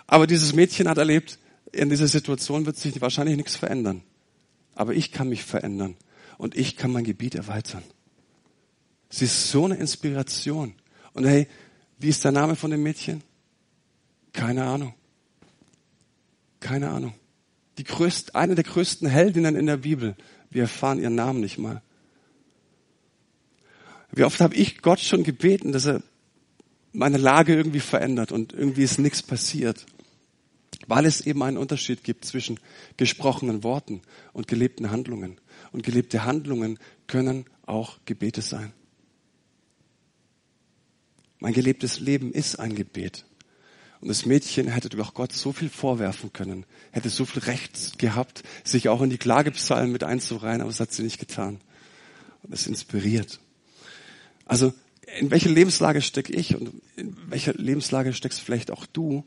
Aber 0.08 0.28
dieses 0.28 0.54
Mädchen 0.54 0.88
hat 0.88 0.98
erlebt, 0.98 1.40
in 1.72 1.90
dieser 1.90 2.08
Situation 2.08 2.66
wird 2.66 2.78
sich 2.78 3.00
wahrscheinlich 3.02 3.38
nichts 3.38 3.56
verändern. 3.56 4.02
Aber 4.76 4.94
ich 4.94 5.12
kann 5.12 5.30
mich 5.30 5.44
verändern 5.44 5.96
und 6.38 6.56
ich 6.56 6.76
kann 6.76 6.92
mein 6.92 7.04
Gebiet 7.04 7.36
erweitern. 7.36 7.84
Sie 9.10 9.26
ist 9.26 9.50
so 9.50 9.66
eine 9.66 9.76
Inspiration. 9.76 10.74
Und 11.14 11.26
hey, 11.26 11.48
wie 12.00 12.10
ist 12.10 12.24
der 12.24 12.32
Name 12.32 12.56
von 12.56 12.72
dem 12.72 12.84
Mädchen? 12.84 13.24
Keine 14.34 14.66
Ahnung. 14.66 14.94
Keine 16.66 16.90
Ahnung. 16.90 17.14
Die 17.78 17.84
größte, 17.84 18.34
eine 18.34 18.56
der 18.56 18.64
größten 18.64 19.08
Heldinnen 19.08 19.56
in 19.56 19.68
der 19.68 19.78
Bibel. 19.78 20.16
Wir 20.50 20.64
erfahren 20.64 21.00
ihren 21.00 21.14
Namen 21.14 21.40
nicht 21.40 21.60
mal. 21.60 21.84
Wie 24.12 24.24
oft 24.24 24.40
habe 24.40 24.56
ich 24.56 24.82
Gott 24.82 25.00
schon 25.00 25.24
gebeten, 25.24 25.74
dass 25.74 25.86
er 25.86 26.02
meine 26.92 27.18
Lage 27.18 27.54
irgendwie 27.54 27.82
verändert 27.82 28.32
und 28.32 28.52
irgendwie 28.52 28.82
ist 28.82 28.98
nichts 28.98 29.22
passiert. 29.22 29.86
Weil 30.88 31.06
es 31.06 31.22
eben 31.22 31.44
einen 31.44 31.58
Unterschied 31.58 32.04
gibt 32.04 32.26
zwischen 32.26 32.60
gesprochenen 32.98 33.64
Worten 33.64 34.02
und 34.34 34.48
gelebten 34.48 34.90
Handlungen. 34.90 35.40
Und 35.72 35.84
gelebte 35.84 36.26
Handlungen 36.26 36.80
können 37.06 37.46
auch 37.68 38.00
Gebete 38.06 38.42
sein. 38.42 38.74
Mein 41.38 41.54
gelebtes 41.54 42.00
Leben 42.00 42.32
ist 42.32 42.60
ein 42.60 42.74
Gebet. 42.74 43.24
Und 44.06 44.10
das 44.10 44.28
Mädchen 44.28 44.68
hätte 44.68 44.90
doch 44.90 45.16
Gott 45.16 45.34
so 45.34 45.52
viel 45.52 45.68
vorwerfen 45.68 46.32
können, 46.32 46.68
hätte 46.92 47.10
so 47.10 47.26
viel 47.26 47.42
Recht 47.42 47.98
gehabt, 47.98 48.44
sich 48.64 48.88
auch 48.88 49.02
in 49.02 49.10
die 49.10 49.18
Klagepsalmen 49.18 49.92
mit 49.92 50.04
einzureihen, 50.04 50.62
aber 50.62 50.70
das 50.70 50.80
hat 50.80 50.94
sie 50.94 51.02
nicht 51.02 51.18
getan. 51.18 51.60
Und 52.44 52.54
es 52.54 52.68
inspiriert. 52.68 53.40
Also, 54.46 54.76
in 55.18 55.32
welcher 55.32 55.50
Lebenslage 55.50 56.04
stecke 56.04 56.34
ich 56.34 56.56
und 56.56 56.84
in 56.96 57.18
welcher 57.32 57.56
Lebenslage 57.56 58.14
steckst 58.14 58.42
vielleicht 58.42 58.70
auch 58.70 58.86
du, 58.86 59.24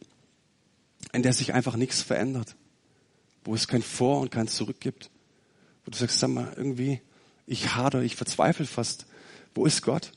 in 1.13 1.25
der 1.25 1.33
sich 1.33 1.55
einfach 1.55 1.75
nichts 1.75 2.01
verändert, 2.01 2.55
wo 3.45 3.57
es 3.57 3.67
kein 3.67 3.83
Vor 3.83 4.21
und 4.21 4.31
kein 4.31 4.47
Zurück 4.47 4.79
gibt, 4.79 5.11
wo 5.85 5.91
du 5.91 5.99
sagst, 5.99 6.21
sag 6.21 6.31
mal, 6.31 6.53
irgendwie, 6.55 7.01
ich 7.49 7.75
hader, 7.75 8.03
ich 8.03 8.15
verzweifle 8.15 8.65
fast. 8.65 9.07
Wo 9.57 9.67
ist 9.67 9.83
Gott? 9.83 10.13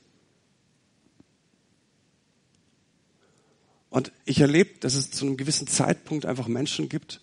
Und 3.92 4.10
ich 4.24 4.40
erlebe, 4.40 4.70
dass 4.80 4.94
es 4.94 5.10
zu 5.10 5.26
einem 5.26 5.36
gewissen 5.36 5.66
Zeitpunkt 5.66 6.24
einfach 6.24 6.48
Menschen 6.48 6.88
gibt, 6.88 7.20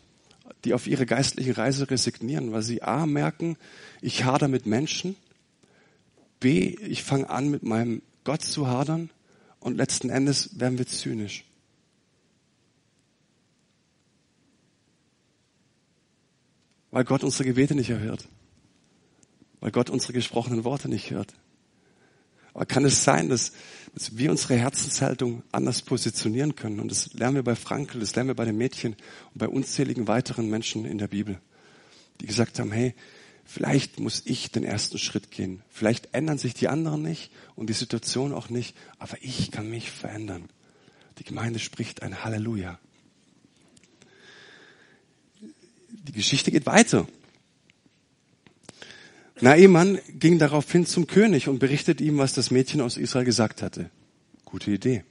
die 0.64 0.76
auf 0.76 0.86
ihre 0.86 1.08
geistliche 1.08 1.58
Reise 1.58 1.90
resignieren, 1.90 2.52
weil 2.52 2.62
sie 2.62 2.84
A 2.84 3.08
merken, 3.08 3.58
ich 4.02 4.24
hader 4.24 4.48
mit 4.48 4.68
Menschen, 4.68 5.16
B, 6.40 6.76
ich 6.76 7.02
fange 7.02 7.28
an 7.28 7.50
mit 7.50 7.64
meinem 7.64 8.04
Gott 8.24 8.44
zu 8.44 8.68
hadern 8.68 9.10
und 9.60 9.78
letzten 9.78 10.12
Endes 10.12 10.60
werden 10.60 10.78
wir 10.78 10.86
zynisch. 10.86 11.44
Weil 16.92 17.04
Gott 17.04 17.24
unsere 17.24 17.46
Gebete 17.46 17.74
nicht 17.74 17.90
erhört. 17.90 18.28
Weil 19.60 19.72
Gott 19.72 19.90
unsere 19.90 20.14
gesprochenen 20.14 20.66
Worte 20.66 20.88
nicht 20.88 21.10
hört. 21.10 21.34
Aber 22.60 22.66
kann 22.66 22.84
es 22.84 23.06
sein, 23.06 23.30
dass, 23.30 23.54
dass 23.94 24.18
wir 24.18 24.30
unsere 24.30 24.58
Herzenshaltung 24.58 25.44
anders 25.54 25.82
positionieren 25.82 26.56
können? 26.56 26.82
Und 26.82 26.92
das 26.92 27.14
lernen 27.14 27.36
wir 27.36 27.44
bei 27.44 27.56
Frankel, 27.56 28.02
das 28.02 28.16
lernen 28.16 28.32
wir 28.32 28.36
bei 28.36 28.44
den 28.44 28.58
Mädchen 28.58 28.98
und 29.34 29.38
bei 29.38 29.48
unzähligen 29.48 30.10
weiteren 30.10 30.50
Menschen 30.50 30.84
in 30.84 30.98
der 30.98 31.08
Bibel, 31.08 31.40
die 32.20 32.26
gesagt 32.26 32.60
haben, 32.60 32.74
hey, 32.74 32.96
vielleicht 33.46 34.02
muss 34.02 34.24
ich 34.26 34.52
den 34.52 34.66
ersten 34.66 34.98
Schritt 34.98 35.32
gehen. 35.32 35.62
Vielleicht 35.70 36.14
ändern 36.14 36.38
sich 36.38 36.54
die 36.54 36.68
anderen 36.68 37.02
nicht 37.02 37.32
und 37.56 37.70
die 37.70 37.74
Situation 37.74 38.34
auch 38.34 38.50
nicht, 38.50 38.76
aber 38.98 39.16
ich 39.22 39.52
kann 39.52 39.70
mich 39.70 39.90
verändern. 39.90 40.50
Die 41.20 41.24
Gemeinde 41.24 41.60
spricht 41.60 42.04
ein 42.04 42.26
Halleluja. 42.26 42.78
Die 45.88 46.12
Geschichte 46.12 46.52
geht 46.52 46.66
weiter. 46.66 47.08
Naaman 49.42 50.00
ging 50.20 50.38
daraufhin 50.38 50.86
zum 50.86 51.08
König 51.08 51.48
und 51.48 51.60
berichtet 51.60 52.02
ihm, 52.02 52.18
was 52.18 52.34
das 52.34 52.52
Mädchen 52.52 52.82
aus 52.82 52.98
Israel 52.98 53.26
gesagt 53.26 53.62
hatte. 53.62 53.90
Gute 54.44 54.72
Idee. 54.72 55.04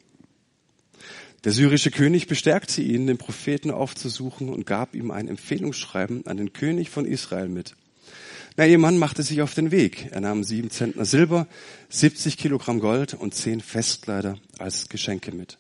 Der 1.45 1.53
syrische 1.53 1.91
König 1.91 2.27
bestärkte 2.27 2.83
ihn, 2.83 3.07
den 3.07 3.17
Propheten 3.17 3.71
aufzusuchen 3.71 4.49
und 4.49 4.67
gab 4.67 4.95
ihm 4.95 5.11
ein 5.11 5.29
Empfehlungsschreiben 5.29 6.27
an 6.27 6.37
den 6.37 6.53
König 6.53 6.91
von 6.91 7.07
Israel 7.07 7.49
mit. 7.49 7.75
Naaman 8.57 8.99
machte 8.99 9.23
sich 9.23 9.41
auf 9.41 9.55
den 9.55 9.71
Weg. 9.71 10.09
Er 10.11 10.21
nahm 10.21 10.43
sieben 10.43 10.71
Zentner 10.71 11.05
Silber, 11.05 11.47
70 11.91 12.37
Kilogramm 12.37 12.81
Gold 12.81 13.15
und 13.15 13.35
zehn 13.35 13.61
Festkleider 13.61 14.37
als 14.59 14.89
Geschenke 14.89 15.33
mit. 15.33 15.59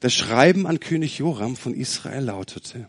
Das 0.00 0.14
Schreiben 0.14 0.66
an 0.66 0.80
König 0.80 1.18
Joram 1.18 1.56
von 1.56 1.74
Israel 1.74 2.24
lautete, 2.24 2.88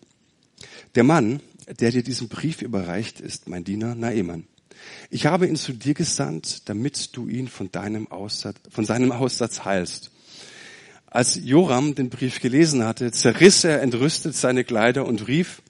der 0.95 1.03
Mann, 1.03 1.39
der 1.79 1.91
dir 1.91 2.03
diesen 2.03 2.27
Brief 2.27 2.61
überreicht, 2.61 3.21
ist 3.21 3.47
mein 3.47 3.63
Diener 3.63 3.95
Naaman. 3.95 4.47
Ich 5.09 5.25
habe 5.25 5.47
ihn 5.47 5.55
zu 5.55 5.73
dir 5.73 5.93
gesandt, 5.93 6.67
damit 6.69 7.15
du 7.15 7.27
ihn 7.27 7.47
von 7.47 7.71
deinem 7.71 8.11
Aussatz, 8.11 8.57
von 8.69 8.85
seinem 8.85 9.11
Aussatz 9.11 9.65
heilst. 9.65 10.11
Als 11.05 11.39
Joram 11.41 11.95
den 11.95 12.09
Brief 12.09 12.41
gelesen 12.41 12.83
hatte, 12.83 13.11
zerriss 13.11 13.63
er 13.63 13.81
entrüstet 13.81 14.35
seine 14.35 14.63
Kleider 14.63 15.05
und 15.05 15.27
rief, 15.27 15.61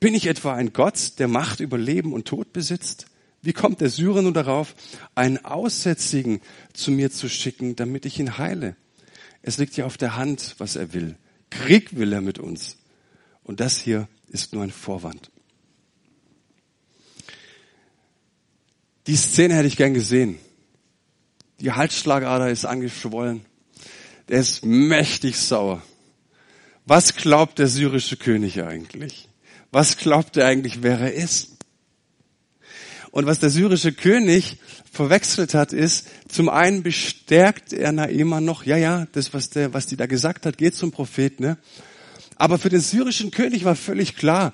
bin 0.00 0.14
ich 0.14 0.26
etwa 0.26 0.54
ein 0.54 0.72
Gott, 0.72 1.18
der 1.18 1.26
Macht 1.26 1.60
über 1.60 1.76
Leben 1.76 2.12
und 2.12 2.28
Tod 2.28 2.52
besitzt? 2.52 3.06
Wie 3.42 3.52
kommt 3.52 3.80
der 3.80 3.90
Syrer 3.90 4.22
nun 4.22 4.34
darauf, 4.34 4.74
einen 5.14 5.44
Aussätzigen 5.44 6.40
zu 6.72 6.90
mir 6.90 7.10
zu 7.10 7.28
schicken, 7.28 7.74
damit 7.74 8.06
ich 8.06 8.20
ihn 8.20 8.38
heile? 8.38 8.76
Es 9.42 9.58
liegt 9.58 9.76
ja 9.76 9.86
auf 9.86 9.96
der 9.96 10.16
Hand, 10.16 10.54
was 10.58 10.76
er 10.76 10.92
will. 10.92 11.16
Krieg 11.50 11.96
will 11.96 12.12
er 12.12 12.20
mit 12.20 12.38
uns. 12.38 12.76
Und 13.42 13.60
das 13.60 13.78
hier 13.78 14.08
ist 14.28 14.52
nur 14.52 14.62
ein 14.62 14.70
Vorwand. 14.70 15.30
Die 19.08 19.16
Szene 19.16 19.54
hätte 19.54 19.66
ich 19.66 19.78
gern 19.78 19.94
gesehen. 19.94 20.38
Die 21.60 21.72
Halsschlagader 21.72 22.50
ist 22.50 22.66
angeschwollen. 22.66 23.40
Der 24.28 24.38
ist 24.38 24.66
mächtig 24.66 25.38
sauer. 25.38 25.82
Was 26.84 27.16
glaubt 27.16 27.58
der 27.58 27.68
syrische 27.68 28.18
König 28.18 28.62
eigentlich? 28.62 29.30
Was 29.72 29.96
glaubt 29.96 30.36
er 30.36 30.46
eigentlich, 30.46 30.82
wer 30.82 31.00
er 31.00 31.14
ist? 31.14 31.56
Und 33.10 33.24
was 33.24 33.38
der 33.38 33.48
syrische 33.48 33.92
König 33.92 34.58
verwechselt 34.92 35.54
hat, 35.54 35.72
ist, 35.72 36.08
zum 36.28 36.50
einen 36.50 36.82
bestärkt 36.82 37.72
er 37.72 37.92
Naeman 37.92 38.44
noch, 38.44 38.66
ja, 38.66 38.76
ja, 38.76 39.06
das, 39.12 39.32
was 39.32 39.48
der, 39.48 39.72
was 39.72 39.86
die 39.86 39.96
da 39.96 40.04
gesagt 40.04 40.44
hat, 40.44 40.58
geht 40.58 40.76
zum 40.76 40.92
Prophet, 40.92 41.40
ne? 41.40 41.56
Aber 42.36 42.58
für 42.58 42.68
den 42.68 42.80
syrischen 42.80 43.30
König 43.30 43.64
war 43.64 43.74
völlig 43.74 44.16
klar, 44.16 44.52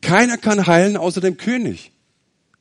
keiner 0.00 0.38
kann 0.38 0.68
heilen 0.68 0.96
außer 0.96 1.20
dem 1.20 1.36
König. 1.36 1.90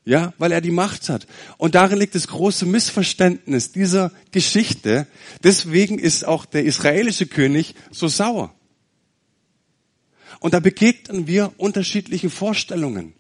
Ja, 0.08 0.34
weil 0.38 0.52
er 0.52 0.62
die 0.62 0.72
Macht 0.72 1.10
hat. 1.10 1.26
Und 1.58 1.74
darin 1.74 1.98
liegt 1.98 2.13
das 2.13 2.28
große 2.28 2.68
Missverständnis 2.68 3.72
dieser 3.72 4.12
Geschichte. 4.32 5.08
Deswegen 5.44 5.98
ist 5.98 6.26
auch 6.26 6.46
der 6.46 6.63
israelische 6.63 7.26
König 7.26 7.74
so 7.89 8.08
sauer. 8.08 8.54
Und 10.39 10.54
da 10.54 10.60
begegnen 10.60 11.26
wir 11.26 11.54
unterschiedlichen 11.58 12.30
Vorstellungen. 12.30 13.13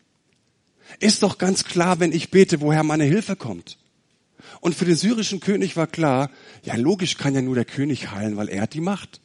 Ist 0.99 1.23
doch 1.23 1.39
ganz 1.39 1.63
klar, 1.63 1.99
wenn 1.99 2.11
ich 2.11 2.29
bete, 2.29 2.61
woher 2.61 2.83
meine 2.83 3.05
Hilfe 3.05 3.35
kommt. 3.35 3.79
Und 4.61 4.75
für 4.75 4.85
den 4.85 4.95
syrischen 4.95 5.39
König 5.39 5.75
war 5.75 5.87
klar, 5.87 6.29
ja 6.61 6.75
logisch 6.75 7.17
kann 7.17 7.33
ja 7.33 7.41
nur 7.41 7.55
der 7.55 7.65
König 7.65 8.11
heilen, 8.11 8.37
weil 8.37 8.47
er 8.47 8.61
hat 8.61 8.75
die 8.75 8.81
Macht. 8.81 9.21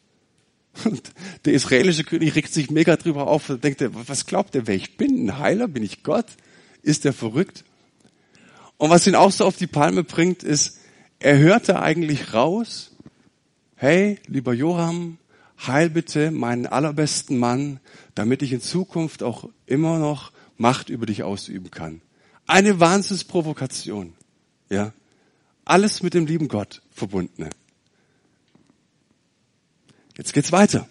Und 0.85 1.13
der 1.45 1.53
israelische 1.53 2.05
König 2.05 2.35
regt 2.35 2.55
sich 2.55 2.71
mega 2.71 2.97
drüber 2.97 3.27
auf 3.27 3.51
und 3.51 3.63
denkt, 3.63 3.85
was 4.09 4.25
glaubt 4.25 4.55
er, 4.55 4.67
wer 4.67 4.77
ich 4.77 4.97
bin? 4.97 5.27
Ein 5.27 5.39
Heiler? 5.39 5.69
Bin 5.69 5.83
ich 5.83 6.03
Gott? 6.03 6.27
Ist 6.83 7.05
der 7.05 7.13
verrückt? 7.13 7.65
Und 8.79 8.91
was 8.91 9.07
ihn 9.07 9.15
auch 9.15 9.31
so 9.31 9.45
auf 9.45 9.57
die 9.57 9.67
Palme 9.67 10.05
bringt, 10.05 10.43
ist, 10.43 10.79
er 11.19 11.39
hörte 11.39 11.81
eigentlich 11.81 12.33
raus, 12.33 12.93
hey, 13.77 14.19
lieber 14.27 14.55
Joram, 14.55 15.19
heil 15.67 15.91
bitte 15.91 16.31
meinen 16.31 16.67
allerbesten 16.67 17.39
Mann, 17.39 17.81
damit 18.15 18.43
ich 18.43 18.53
in 18.53 18.61
Zukunft 18.61 19.23
auch 19.23 19.49
immer 19.67 19.99
noch 19.99 20.33
Macht 20.57 20.91
über 20.91 21.07
dich 21.07 21.23
ausüben 21.23 21.71
kann. 21.71 22.03
Eine 22.47 22.81
Wahnsinnsprovokation. 22.81 24.15
Ja. 24.69 24.93
Alles 25.65 26.03
mit 26.03 26.15
dem 26.15 26.27
lieben 26.27 26.49
Gott 26.49 26.83
verbundene. 26.91 27.51
Jetzt 30.17 30.33
geht's 30.35 30.53
weiter. 30.53 30.87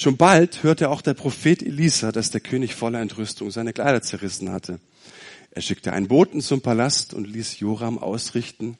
Schon 0.00 0.16
bald 0.16 0.62
hörte 0.62 0.88
auch 0.88 1.02
der 1.02 1.12
Prophet 1.12 1.62
Elisa, 1.62 2.10
dass 2.10 2.30
der 2.30 2.40
König 2.40 2.74
voller 2.74 3.02
Entrüstung 3.02 3.50
seine 3.50 3.74
Kleider 3.74 4.00
zerrissen 4.00 4.50
hatte. 4.50 4.80
Er 5.50 5.60
schickte 5.60 5.92
einen 5.92 6.08
Boten 6.08 6.40
zum 6.40 6.62
Palast 6.62 7.12
und 7.12 7.26
ließ 7.26 7.60
Joram 7.60 7.98
ausrichten, 7.98 8.78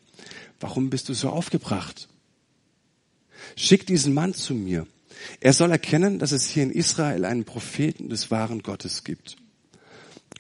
warum 0.61 0.89
bist 0.89 1.11
du 1.11 1.13
so 1.13 1.29
aufgebracht? 1.29 2.09
Schick 3.55 3.87
diesen 3.87 4.15
Mann 4.15 4.33
zu 4.33 4.55
mir. 4.55 4.87
Er 5.41 5.53
soll 5.53 5.71
erkennen, 5.71 6.19
dass 6.19 6.33
es 6.33 6.49
hier 6.49 6.63
in 6.63 6.71
Israel 6.71 7.27
einen 7.27 7.45
Propheten 7.45 8.09
des 8.09 8.31
wahren 8.31 8.63
Gottes 8.63 9.05
gibt. 9.05 9.37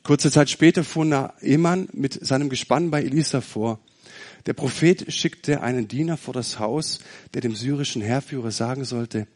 Kurze 0.02 0.30
Zeit 0.30 0.48
später 0.48 0.82
fuhr 0.82 1.04
Naaman 1.04 1.90
mit 1.92 2.26
seinem 2.26 2.48
Gespann 2.48 2.90
bei 2.90 3.02
Elisa 3.02 3.42
vor. 3.42 3.80
Der 4.46 4.54
Prophet 4.54 5.12
schickte 5.12 5.60
einen 5.60 5.88
Diener 5.88 6.16
vor 6.16 6.32
das 6.32 6.58
Haus, 6.58 7.00
der 7.34 7.42
dem 7.42 7.54
syrischen 7.54 8.00
Heerführer 8.00 8.50
sagen 8.50 8.86
sollte, 8.86 9.26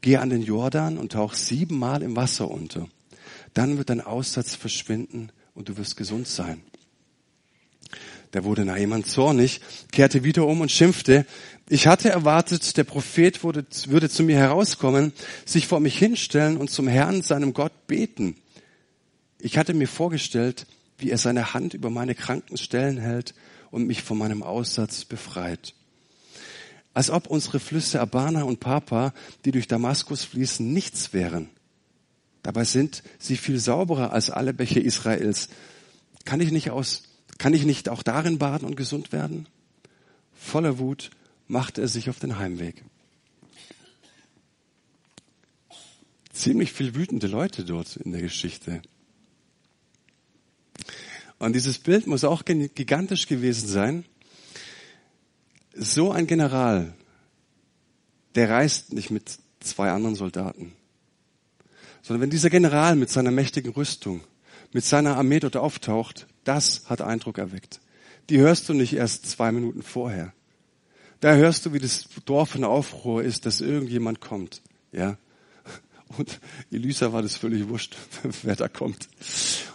geh 0.00 0.16
an 0.16 0.30
den 0.30 0.42
Jordan 0.42 0.98
und 0.98 1.12
tauch 1.12 1.34
siebenmal 1.34 2.02
im 2.02 2.16
Wasser 2.16 2.50
unter. 2.50 2.88
Dann 3.54 3.78
wird 3.78 3.90
dein 3.90 4.00
Aussatz 4.00 4.54
verschwinden 4.54 5.30
und 5.54 5.68
du 5.68 5.76
wirst 5.76 5.96
gesund 5.96 6.28
sein. 6.28 6.62
Da 8.30 8.44
wurde 8.44 8.64
Naaman 8.64 9.04
zornig, 9.04 9.60
kehrte 9.90 10.22
wieder 10.22 10.46
um 10.46 10.60
und 10.60 10.70
schimpfte, 10.70 11.26
ich 11.68 11.86
hatte 11.86 12.10
erwartet, 12.10 12.76
der 12.76 12.84
Prophet 12.84 13.42
würde, 13.44 13.64
würde 13.86 14.08
zu 14.08 14.22
mir 14.22 14.36
herauskommen, 14.36 15.12
sich 15.44 15.66
vor 15.66 15.80
mich 15.80 15.96
hinstellen 15.98 16.56
und 16.56 16.70
zum 16.70 16.88
Herrn, 16.88 17.22
seinem 17.22 17.54
Gott, 17.54 17.86
beten. 17.86 18.36
Ich 19.38 19.56
hatte 19.56 19.74
mir 19.74 19.86
vorgestellt, 19.86 20.66
wie 20.98 21.10
er 21.10 21.18
seine 21.18 21.54
Hand 21.54 21.74
über 21.74 21.90
meine 21.90 22.14
kranken 22.14 22.56
Stellen 22.56 22.98
hält 22.98 23.34
und 23.70 23.86
mich 23.86 24.02
von 24.02 24.18
meinem 24.18 24.42
Aussatz 24.42 25.04
befreit. 25.04 25.74
Als 26.92 27.10
ob 27.10 27.28
unsere 27.28 27.60
Flüsse 27.60 28.00
Abana 28.00 28.42
und 28.42 28.60
Papa, 28.60 29.14
die 29.44 29.52
durch 29.52 29.68
Damaskus 29.68 30.24
fließen, 30.24 30.72
nichts 30.72 31.12
wären. 31.12 31.48
Dabei 32.42 32.64
sind 32.64 33.02
sie 33.18 33.36
viel 33.36 33.58
sauberer 33.58 34.12
als 34.12 34.30
alle 34.30 34.54
Bäche 34.54 34.80
Israels. 34.80 35.48
Kann 36.24 36.40
ich 36.40 36.50
nicht 36.50 36.70
aus, 36.70 37.04
kann 37.38 37.54
ich 37.54 37.64
nicht 37.64 37.88
auch 37.88 38.02
darin 38.02 38.38
baden 38.38 38.66
und 38.66 38.76
gesund 38.76 39.12
werden? 39.12 39.46
Voller 40.34 40.78
Wut 40.78 41.10
machte 41.48 41.82
er 41.82 41.88
sich 41.88 42.08
auf 42.08 42.18
den 42.18 42.38
Heimweg. 42.38 42.82
Ziemlich 46.32 46.72
viel 46.72 46.94
wütende 46.94 47.26
Leute 47.26 47.64
dort 47.64 47.96
in 47.96 48.12
der 48.12 48.22
Geschichte. 48.22 48.80
Und 51.38 51.54
dieses 51.54 51.78
Bild 51.78 52.06
muss 52.06 52.24
auch 52.24 52.44
gigantisch 52.44 53.26
gewesen 53.26 53.68
sein. 53.68 54.04
So 55.82 56.12
ein 56.12 56.26
General, 56.26 56.92
der 58.34 58.50
reist 58.50 58.92
nicht 58.92 59.10
mit 59.10 59.38
zwei 59.60 59.90
anderen 59.90 60.14
Soldaten, 60.14 60.74
sondern 62.02 62.20
wenn 62.20 62.28
dieser 62.28 62.50
General 62.50 62.96
mit 62.96 63.08
seiner 63.08 63.30
mächtigen 63.30 63.72
Rüstung, 63.72 64.20
mit 64.74 64.84
seiner 64.84 65.16
Armee 65.16 65.40
dort 65.40 65.56
auftaucht, 65.56 66.26
das 66.44 66.82
hat 66.84 67.00
Eindruck 67.00 67.38
erweckt. 67.38 67.80
Die 68.28 68.38
hörst 68.38 68.68
du 68.68 68.74
nicht 68.74 68.92
erst 68.92 69.24
zwei 69.24 69.52
Minuten 69.52 69.82
vorher. 69.82 70.34
Da 71.20 71.34
hörst 71.34 71.64
du, 71.64 71.72
wie 71.72 71.78
das 71.78 72.04
Dorf 72.26 72.54
in 72.54 72.64
Aufruhr 72.64 73.22
ist, 73.22 73.46
dass 73.46 73.62
irgendjemand 73.62 74.20
kommt. 74.20 74.60
Ja. 74.92 75.16
Und 76.16 76.40
Elisa 76.72 77.12
war 77.12 77.22
das 77.22 77.36
völlig 77.36 77.68
wurscht, 77.68 77.96
wer 78.42 78.56
da 78.56 78.68
kommt. 78.68 79.08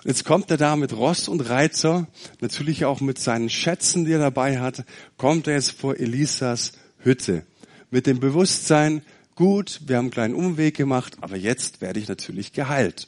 Und 0.03 0.05
jetzt 0.05 0.25
kommt 0.25 0.51
er 0.51 0.57
da 0.57 0.75
mit 0.75 0.93
Ross 0.93 1.27
und 1.27 1.41
Reiter, 1.41 2.07
natürlich 2.41 2.85
auch 2.85 3.01
mit 3.01 3.19
seinen 3.19 3.49
Schätzen, 3.49 4.05
die 4.05 4.13
er 4.13 4.19
dabei 4.19 4.59
hat, 4.59 4.83
kommt 5.17 5.47
er 5.47 5.55
jetzt 5.55 5.71
vor 5.71 5.97
Elisas 5.97 6.73
Hütte. 6.99 7.45
Mit 7.89 8.05
dem 8.05 8.19
Bewusstsein, 8.19 9.01
gut, 9.35 9.81
wir 9.85 9.97
haben 9.97 10.05
einen 10.05 10.11
kleinen 10.11 10.35
Umweg 10.35 10.75
gemacht, 10.75 11.17
aber 11.21 11.37
jetzt 11.37 11.79
werde 11.81 11.99
ich 11.99 12.07
natürlich 12.07 12.51
geheilt. 12.51 13.07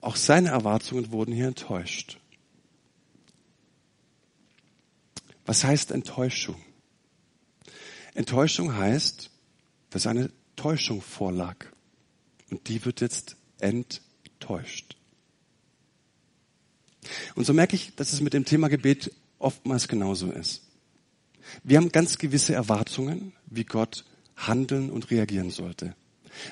Auch 0.00 0.16
seine 0.16 0.50
Erwartungen 0.50 1.10
wurden 1.10 1.32
hier 1.32 1.48
enttäuscht. 1.48 2.18
Was 5.44 5.64
heißt 5.64 5.90
Enttäuschung? 5.90 6.56
Enttäuschung 8.14 8.76
heißt, 8.76 9.30
dass 9.90 10.06
eine 10.06 10.30
Täuschung 10.60 11.00
vorlag. 11.00 11.56
Und 12.50 12.68
die 12.68 12.84
wird 12.84 13.00
jetzt 13.00 13.36
enttäuscht. 13.60 14.94
Und 17.34 17.46
so 17.46 17.54
merke 17.54 17.76
ich, 17.76 17.94
dass 17.96 18.12
es 18.12 18.20
mit 18.20 18.34
dem 18.34 18.44
Thema 18.44 18.68
Gebet 18.68 19.10
oftmals 19.38 19.88
genauso 19.88 20.30
ist. 20.30 20.64
Wir 21.64 21.78
haben 21.78 21.90
ganz 21.92 22.18
gewisse 22.18 22.52
Erwartungen, 22.52 23.32
wie 23.46 23.64
Gott 23.64 24.04
handeln 24.36 24.90
und 24.90 25.10
reagieren 25.10 25.50
sollte. 25.50 25.94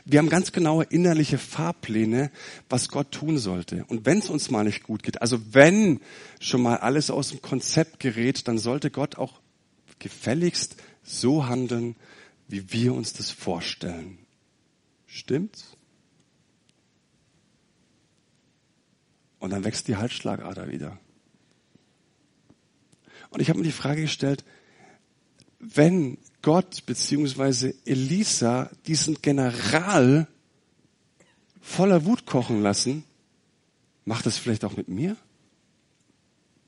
Wir 0.07 0.21
haben 0.21 0.31
ganz 0.31 0.53
genaue 0.53 0.85
innerliche 0.85 1.37
Fahrpläne, 1.37 2.31
was 2.71 2.88
Gott 2.88 3.12
tun 3.12 3.37
sollte. 3.37 3.85
Und 3.88 4.07
wenn 4.07 4.21
es 4.21 4.31
uns 4.31 4.51
mal 4.51 4.64
nicht 4.64 4.85
gut 4.85 5.03
geht, 5.03 5.21
also 5.21 5.38
wenn 5.53 6.01
schon 6.40 6.62
mal 6.62 6.79
alles 6.79 7.11
aus 7.11 7.29
dem 7.29 7.42
Konzept 7.42 8.01
gerät, 8.01 8.49
dann 8.49 8.57
sollte 8.57 8.90
Gott 8.90 9.18
auch 9.18 9.42
gefälligst 9.99 10.77
so 11.03 11.47
handeln, 11.47 11.94
wie 12.49 12.73
wir 12.73 12.95
uns 12.95 13.13
das 13.13 13.31
vorstellen. 13.31 14.19
Stimmt's? 15.07 15.77
Und 19.39 19.51
dann 19.51 19.65
wächst 19.65 19.87
die 19.87 19.97
Halsschlagader 19.97 20.69
wieder. 20.69 20.99
Und 23.31 23.41
ich 23.41 23.51
habe 23.51 23.59
mir 23.59 23.65
die 23.67 23.73
Frage 23.73 24.03
gestellt, 24.03 24.45
wenn 25.61 26.19
Gott 26.43 26.87
beziehungsweise 26.87 27.75
Elisa 27.85 28.71
diesen 28.87 29.21
General 29.21 30.27
voller 31.61 32.05
Wut 32.05 32.27
kochen 32.27 32.63
lassen, 32.63 33.05
macht 34.05 34.27
das 34.27 34.39
vielleicht 34.39 34.65
auch 34.65 34.77
mit 34.77 34.89
mir? 34.89 35.17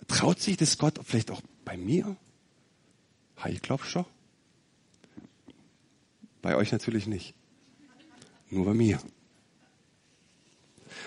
Traut 0.07 0.41
sich 0.41 0.57
das 0.57 0.77
Gott 0.77 1.01
vielleicht 1.05 1.31
auch 1.31 1.41
bei 1.65 1.77
mir? 1.77 2.17
Ha, 3.39 3.49
ich 3.49 3.63
glaube 3.63 3.85
schon. 3.85 4.05
Bei 6.43 6.57
euch 6.57 6.73
natürlich 6.73 7.07
nicht. 7.07 7.35
Nur 8.51 8.65
bei 8.65 8.75
mir. 8.75 9.01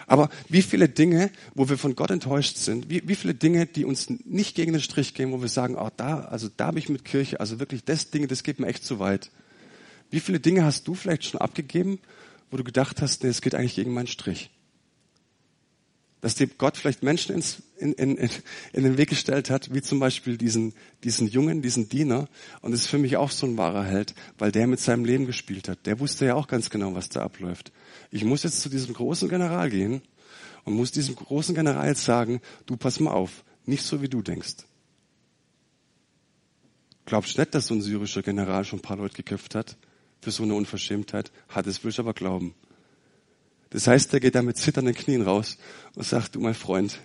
Aber 0.07 0.29
wie 0.49 0.61
viele 0.61 0.89
Dinge, 0.89 1.31
wo 1.53 1.69
wir 1.69 1.77
von 1.77 1.95
Gott 1.95 2.11
enttäuscht 2.11 2.57
sind, 2.57 2.89
wie, 2.89 3.07
wie 3.07 3.15
viele 3.15 3.33
Dinge, 3.33 3.65
die 3.65 3.85
uns 3.85 4.09
nicht 4.09 4.55
gegen 4.55 4.73
den 4.73 4.81
Strich 4.81 5.13
gehen, 5.13 5.31
wo 5.31 5.41
wir 5.41 5.49
sagen, 5.49 5.75
oh, 5.75 5.89
da, 5.95 6.21
also 6.21 6.49
da 6.55 6.67
habe 6.67 6.79
ich 6.79 6.89
mit 6.89 7.05
Kirche, 7.05 7.39
also 7.39 7.59
wirklich 7.59 7.83
das 7.83 8.09
Ding, 8.09 8.27
das 8.27 8.43
geht 8.43 8.59
mir 8.59 8.67
echt 8.67 8.85
zu 8.85 8.99
weit. 8.99 9.31
Wie 10.09 10.19
viele 10.19 10.39
Dinge 10.39 10.63
hast 10.63 10.87
du 10.87 10.93
vielleicht 10.93 11.25
schon 11.25 11.41
abgegeben, 11.41 11.99
wo 12.51 12.57
du 12.57 12.63
gedacht 12.63 13.01
hast, 13.01 13.23
nee, 13.23 13.29
es 13.29 13.41
geht 13.41 13.55
eigentlich 13.55 13.75
gegen 13.75 13.93
meinen 13.93 14.07
Strich? 14.07 14.51
Dass 16.23 16.35
dir 16.35 16.47
Gott 16.47 16.77
vielleicht 16.77 17.03
Menschen 17.03 17.35
ins, 17.35 17.57
in, 17.75 17.91
in, 17.95 18.17
in 18.71 18.83
den 18.83 18.97
Weg 18.97 19.09
gestellt 19.09 19.49
hat, 19.49 19.73
wie 19.73 19.81
zum 19.81 19.99
Beispiel 19.99 20.37
diesen, 20.37 20.73
diesen 21.03 21.27
Jungen, 21.27 21.61
diesen 21.61 21.89
Diener. 21.89 22.29
Und 22.61 22.71
das 22.71 22.83
ist 22.83 22.87
für 22.87 22.97
mich 22.97 23.17
auch 23.17 23.29
so 23.29 23.45
ein 23.45 23.57
wahrer 23.57 23.83
Held, 23.83 24.15
weil 24.37 24.49
der 24.53 24.65
mit 24.65 24.79
seinem 24.79 25.03
Leben 25.03 25.25
gespielt 25.25 25.67
hat. 25.67 25.85
Der 25.85 25.99
wusste 25.99 26.25
ja 26.25 26.35
auch 26.35 26.47
ganz 26.47 26.69
genau, 26.69 26.95
was 26.95 27.09
da 27.09 27.23
abläuft. 27.23 27.73
Ich 28.09 28.23
muss 28.23 28.43
jetzt 28.43 28.61
zu 28.61 28.69
diesem 28.69 28.93
großen 28.93 29.27
General 29.27 29.69
gehen 29.69 30.01
und 30.63 30.75
muss 30.75 30.93
diesem 30.93 31.13
großen 31.13 31.55
General 31.55 31.89
jetzt 31.89 32.05
sagen, 32.05 32.39
du 32.67 32.77
pass 32.77 33.01
mal 33.01 33.11
auf, 33.11 33.43
nicht 33.65 33.83
so 33.83 34.01
wie 34.01 34.07
du 34.07 34.21
denkst. 34.21 34.65
Glaubst 37.05 37.37
nicht, 37.37 37.53
dass 37.53 37.67
so 37.67 37.73
ein 37.73 37.81
syrischer 37.81 38.21
General 38.21 38.63
schon 38.63 38.79
ein 38.79 38.81
paar 38.81 38.95
Leute 38.95 39.15
geköpft 39.15 39.55
hat? 39.55 39.75
Für 40.21 40.31
so 40.31 40.43
eine 40.43 40.53
Unverschämtheit? 40.53 41.33
Hat 41.49 41.67
es 41.67 41.83
will 41.83 41.91
ich 41.91 41.99
aber 41.99 42.13
glauben. 42.13 42.55
Das 43.73 43.87
heißt, 43.87 44.13
er 44.13 44.19
geht 44.19 44.35
da 44.35 44.43
mit 44.43 44.55
zitternden 44.55 44.93
Knien 44.93 45.23
raus 45.23 45.57
und 45.95 46.05
sagt, 46.05 46.35
du 46.35 46.39
mein 46.39 46.53
Freund, 46.53 46.99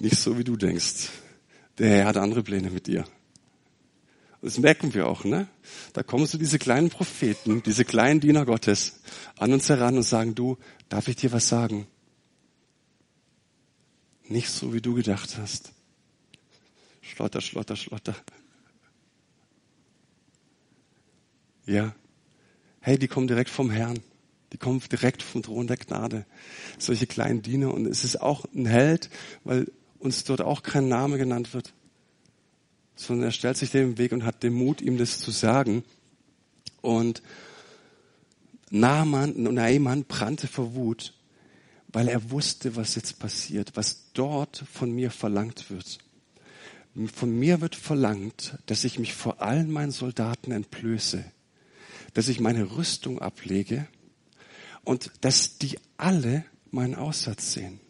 nicht 0.00 0.18
so 0.18 0.36
wie 0.36 0.42
du 0.42 0.56
denkst. 0.56 1.08
Der 1.78 1.88
Herr 1.88 2.06
hat 2.06 2.16
andere 2.16 2.42
Pläne 2.42 2.68
mit 2.70 2.88
dir. 2.88 3.04
Und 4.40 4.50
das 4.50 4.58
merken 4.58 4.92
wir 4.92 5.06
auch, 5.06 5.22
ne? 5.22 5.46
Da 5.92 6.02
kommen 6.02 6.26
so 6.26 6.36
diese 6.36 6.58
kleinen 6.58 6.90
Propheten, 6.90 7.62
diese 7.62 7.84
kleinen 7.84 8.18
Diener 8.18 8.44
Gottes 8.44 9.02
an 9.38 9.52
uns 9.52 9.68
heran 9.68 9.96
und 9.96 10.02
sagen, 10.02 10.34
du, 10.34 10.58
darf 10.88 11.06
ich 11.06 11.14
dir 11.14 11.30
was 11.30 11.48
sagen? 11.48 11.86
Nicht 14.26 14.50
so, 14.50 14.74
wie 14.74 14.80
du 14.80 14.94
gedacht 14.94 15.38
hast. 15.38 15.70
Schlotter, 17.02 17.40
schlotter, 17.40 17.76
schlotter. 17.76 18.16
Ja. 21.66 21.94
Hey, 22.80 22.98
die 22.98 23.06
kommen 23.06 23.28
direkt 23.28 23.50
vom 23.50 23.70
Herrn. 23.70 24.00
Die 24.54 24.58
kommen 24.58 24.80
direkt 24.80 25.24
vom 25.24 25.42
Thron 25.42 25.66
der 25.66 25.76
Gnade. 25.76 26.26
Solche 26.78 27.08
kleinen 27.08 27.42
Diener. 27.42 27.74
Und 27.74 27.86
es 27.86 28.04
ist 28.04 28.22
auch 28.22 28.44
ein 28.54 28.66
Held, 28.66 29.10
weil 29.42 29.66
uns 29.98 30.22
dort 30.22 30.42
auch 30.42 30.62
kein 30.62 30.86
Name 30.86 31.18
genannt 31.18 31.54
wird. 31.54 31.72
Sondern 32.94 33.26
er 33.26 33.32
stellt 33.32 33.56
sich 33.56 33.72
dem 33.72 33.98
Weg 33.98 34.12
und 34.12 34.24
hat 34.24 34.44
den 34.44 34.54
Mut, 34.54 34.80
ihm 34.80 34.96
das 34.96 35.18
zu 35.18 35.32
sagen. 35.32 35.82
Und 36.82 37.20
Naaman, 38.70 39.42
Naaman 39.42 40.04
brannte 40.04 40.46
vor 40.46 40.76
Wut, 40.76 41.14
weil 41.88 42.06
er 42.06 42.30
wusste, 42.30 42.76
was 42.76 42.94
jetzt 42.94 43.18
passiert, 43.18 43.72
was 43.74 44.12
dort 44.12 44.64
von 44.72 44.92
mir 44.92 45.10
verlangt 45.10 45.68
wird. 45.68 45.98
Von 47.12 47.36
mir 47.36 47.60
wird 47.60 47.74
verlangt, 47.74 48.56
dass 48.66 48.84
ich 48.84 49.00
mich 49.00 49.14
vor 49.14 49.42
allen 49.42 49.72
meinen 49.72 49.90
Soldaten 49.90 50.52
entblöße, 50.52 51.24
dass 52.12 52.28
ich 52.28 52.38
meine 52.38 52.76
Rüstung 52.76 53.18
ablege 53.18 53.88
und 54.84 55.10
dass 55.20 55.58
die 55.58 55.78
alle 55.96 56.44
meinen 56.70 56.94
Aussatz 56.94 57.52
sehen. 57.52 57.80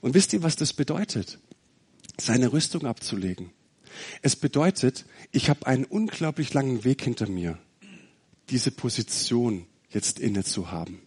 Und 0.00 0.14
wisst 0.14 0.32
ihr, 0.32 0.42
was 0.42 0.56
das 0.56 0.72
bedeutet? 0.72 1.38
Seine 2.20 2.52
Rüstung 2.52 2.86
abzulegen. 2.86 3.50
Es 4.22 4.36
bedeutet, 4.36 5.04
ich 5.32 5.50
habe 5.50 5.66
einen 5.66 5.84
unglaublich 5.84 6.54
langen 6.54 6.84
Weg 6.84 7.02
hinter 7.02 7.28
mir, 7.28 7.58
diese 8.50 8.70
Position 8.70 9.66
jetzt 9.90 10.18
inne 10.18 10.44
zu 10.44 10.70
haben. 10.70 11.00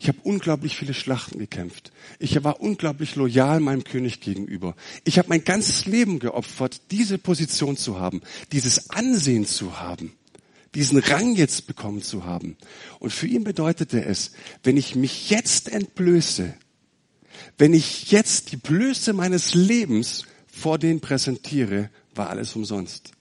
Ich 0.00 0.08
habe 0.08 0.18
unglaublich 0.22 0.76
viele 0.76 0.94
Schlachten 0.94 1.38
gekämpft. 1.38 1.90
Ich 2.20 2.42
war 2.44 2.60
unglaublich 2.60 3.16
loyal 3.16 3.58
meinem 3.58 3.82
König 3.82 4.20
gegenüber. 4.20 4.76
Ich 5.04 5.18
habe 5.18 5.28
mein 5.28 5.42
ganzes 5.42 5.86
Leben 5.86 6.20
geopfert, 6.20 6.82
diese 6.92 7.18
Position 7.18 7.76
zu 7.76 7.98
haben, 7.98 8.22
dieses 8.52 8.90
Ansehen 8.90 9.44
zu 9.44 9.80
haben 9.80 10.17
diesen 10.74 10.98
Rang 10.98 11.34
jetzt 11.34 11.66
bekommen 11.66 12.02
zu 12.02 12.24
haben. 12.24 12.56
Und 12.98 13.12
für 13.12 13.26
ihn 13.26 13.44
bedeutete 13.44 14.04
es, 14.04 14.32
wenn 14.62 14.76
ich 14.76 14.94
mich 14.94 15.30
jetzt 15.30 15.68
entblöße, 15.68 16.54
wenn 17.56 17.72
ich 17.72 18.10
jetzt 18.10 18.52
die 18.52 18.56
Blöße 18.56 19.12
meines 19.12 19.54
Lebens 19.54 20.24
vor 20.46 20.78
denen 20.78 21.00
präsentiere, 21.00 21.90
war 22.14 22.30
alles 22.30 22.54
umsonst. 22.56 23.12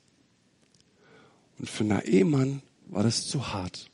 Und 1.59 1.69
für 1.69 1.83
Naemann 1.83 2.61
war 2.87 3.03
das 3.03 3.27
zu 3.27 3.53
hart. 3.53 3.89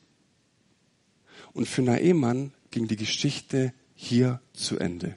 Und 1.52 1.68
für 1.68 1.82
Naemann 1.82 2.52
ging 2.70 2.88
die 2.88 2.96
Geschichte 2.96 3.72
hier 3.94 4.40
zu 4.52 4.78
Ende. 4.78 5.16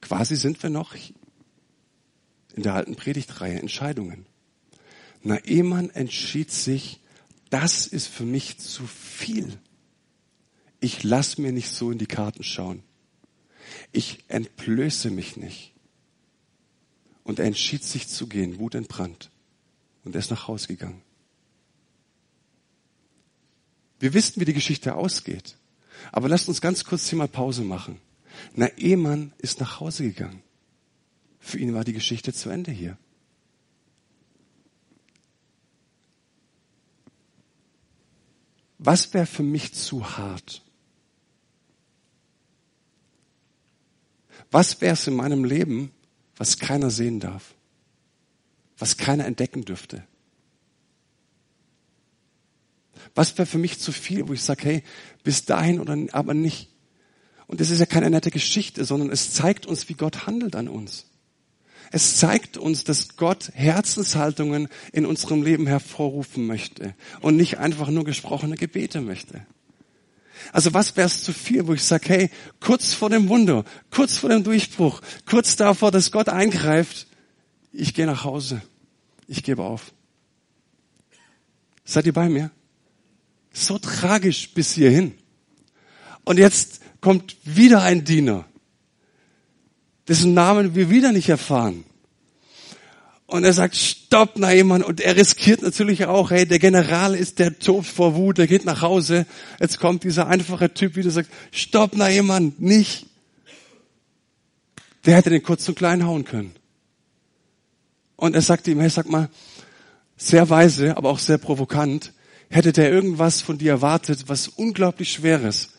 Quasi 0.00 0.36
sind 0.36 0.62
wir 0.62 0.70
noch 0.70 0.94
in 2.54 2.62
der 2.62 2.74
alten 2.74 2.96
Predigtreihe 2.96 3.58
Entscheidungen. 3.58 4.26
Naemann 5.22 5.90
entschied 5.90 6.50
sich, 6.50 7.00
das 7.50 7.86
ist 7.86 8.06
für 8.06 8.24
mich 8.24 8.58
zu 8.58 8.86
viel. 8.86 9.58
Ich 10.80 11.04
lass 11.04 11.38
mir 11.38 11.52
nicht 11.52 11.70
so 11.70 11.90
in 11.90 11.98
die 11.98 12.06
Karten 12.06 12.42
schauen. 12.42 12.82
Ich 13.92 14.24
entblöße 14.28 15.10
mich 15.10 15.36
nicht. 15.36 15.72
Und 17.24 17.38
er 17.38 17.44
entschied 17.44 17.84
sich 17.84 18.08
zu 18.08 18.26
gehen, 18.26 18.58
Wut 18.58 18.74
entbrannt. 18.74 19.30
Und 20.04 20.16
er 20.16 20.18
ist 20.18 20.30
nach 20.30 20.48
Hause 20.48 20.68
gegangen. 20.68 21.02
Wir 24.00 24.14
wissen, 24.14 24.40
wie 24.40 24.44
die 24.44 24.54
Geschichte 24.54 24.96
ausgeht. 24.96 25.56
Aber 26.10 26.28
lasst 26.28 26.48
uns 26.48 26.60
ganz 26.60 26.84
kurz 26.84 27.08
hier 27.08 27.18
mal 27.18 27.28
Pause 27.28 27.62
machen. 27.62 28.00
Naemann 28.56 29.32
ist 29.38 29.60
nach 29.60 29.78
Hause 29.78 30.02
gegangen. 30.02 30.42
Für 31.38 31.58
ihn 31.58 31.74
war 31.74 31.84
die 31.84 31.92
Geschichte 31.92 32.32
zu 32.32 32.50
Ende 32.50 32.72
hier. 32.72 32.98
Was 38.84 39.14
wäre 39.14 39.26
für 39.26 39.44
mich 39.44 39.74
zu 39.74 40.18
hart? 40.18 40.60
Was 44.50 44.80
wäre 44.80 44.94
es 44.94 45.06
in 45.06 45.14
meinem 45.14 45.44
Leben, 45.44 45.92
was 46.36 46.58
keiner 46.58 46.90
sehen 46.90 47.20
darf? 47.20 47.54
Was 48.76 48.96
keiner 48.96 49.24
entdecken 49.24 49.64
dürfte? 49.64 50.04
Was 53.14 53.38
wäre 53.38 53.46
für 53.46 53.58
mich 53.58 53.78
zu 53.78 53.92
viel, 53.92 54.26
wo 54.26 54.32
ich 54.32 54.42
sage, 54.42 54.64
hey, 54.64 54.82
bis 55.22 55.44
dahin 55.44 55.78
oder 55.78 55.96
aber 56.12 56.34
nicht? 56.34 56.68
Und 57.46 57.60
das 57.60 57.70
ist 57.70 57.78
ja 57.78 57.86
keine 57.86 58.10
nette 58.10 58.32
Geschichte, 58.32 58.84
sondern 58.84 59.10
es 59.10 59.32
zeigt 59.32 59.64
uns, 59.64 59.88
wie 59.88 59.94
Gott 59.94 60.26
handelt 60.26 60.56
an 60.56 60.68
uns. 60.68 61.11
Es 61.94 62.16
zeigt 62.16 62.56
uns, 62.56 62.84
dass 62.84 63.16
Gott 63.16 63.50
Herzenshaltungen 63.52 64.68
in 64.92 65.04
unserem 65.04 65.42
Leben 65.42 65.66
hervorrufen 65.66 66.46
möchte 66.46 66.94
und 67.20 67.36
nicht 67.36 67.58
einfach 67.58 67.88
nur 67.88 68.04
gesprochene 68.04 68.56
Gebete 68.56 69.02
möchte. 69.02 69.46
Also 70.52 70.72
was 70.72 70.96
wäre 70.96 71.06
es 71.06 71.22
zu 71.22 71.34
viel, 71.34 71.66
wo 71.66 71.74
ich 71.74 71.84
sage, 71.84 72.08
hey, 72.08 72.30
kurz 72.60 72.94
vor 72.94 73.10
dem 73.10 73.28
Wunder, 73.28 73.64
kurz 73.90 74.16
vor 74.16 74.30
dem 74.30 74.42
Durchbruch, 74.42 75.02
kurz 75.26 75.54
davor, 75.56 75.90
dass 75.90 76.10
Gott 76.10 76.30
eingreift, 76.30 77.06
ich 77.72 77.92
gehe 77.92 78.06
nach 78.06 78.24
Hause, 78.24 78.62
ich 79.28 79.42
gebe 79.42 79.62
auf. 79.62 79.92
Seid 81.84 82.06
ihr 82.06 82.14
bei 82.14 82.30
mir? 82.30 82.50
So 83.52 83.78
tragisch 83.78 84.54
bis 84.54 84.72
hierhin. 84.72 85.12
Und 86.24 86.38
jetzt 86.38 86.80
kommt 87.02 87.36
wieder 87.44 87.82
ein 87.82 88.04
Diener 88.04 88.46
dessen 90.08 90.34
Namen 90.34 90.74
wir 90.74 90.90
wieder 90.90 91.12
nicht 91.12 91.28
erfahren. 91.28 91.84
Und 93.26 93.44
er 93.44 93.54
sagt, 93.54 93.76
stopp, 93.76 94.36
Naaman. 94.36 94.82
Und 94.82 95.00
er 95.00 95.16
riskiert 95.16 95.62
natürlich 95.62 96.04
auch, 96.04 96.30
hey, 96.30 96.44
der 96.44 96.58
General 96.58 97.14
ist 97.14 97.38
der 97.38 97.58
Tod 97.58 97.86
vor 97.86 98.14
Wut, 98.14 98.36
der 98.36 98.46
geht 98.46 98.66
nach 98.66 98.82
Hause. 98.82 99.24
Jetzt 99.58 99.80
kommt 99.80 100.04
dieser 100.04 100.26
einfache 100.26 100.74
Typ 100.74 100.96
wieder 100.96 101.10
sagt, 101.10 101.30
stopp, 101.50 101.96
Naaman, 101.96 102.54
nicht. 102.58 103.06
Der 105.06 105.16
hätte 105.16 105.30
den 105.30 105.42
kurz 105.42 105.66
und 105.66 105.76
klein 105.76 106.04
hauen 106.04 106.24
können. 106.24 106.52
Und 108.16 108.34
er 108.34 108.42
sagt 108.42 108.68
ihm, 108.68 108.80
hey, 108.80 108.90
sag 108.90 109.08
mal, 109.08 109.30
sehr 110.18 110.50
weise, 110.50 110.96
aber 110.96 111.08
auch 111.08 111.18
sehr 111.18 111.38
provokant, 111.38 112.12
hätte 112.50 112.72
der 112.72 112.92
irgendwas 112.92 113.40
von 113.40 113.58
dir 113.58 113.72
erwartet, 113.72 114.24
was 114.28 114.46
unglaublich 114.46 115.10
schweres, 115.10 115.70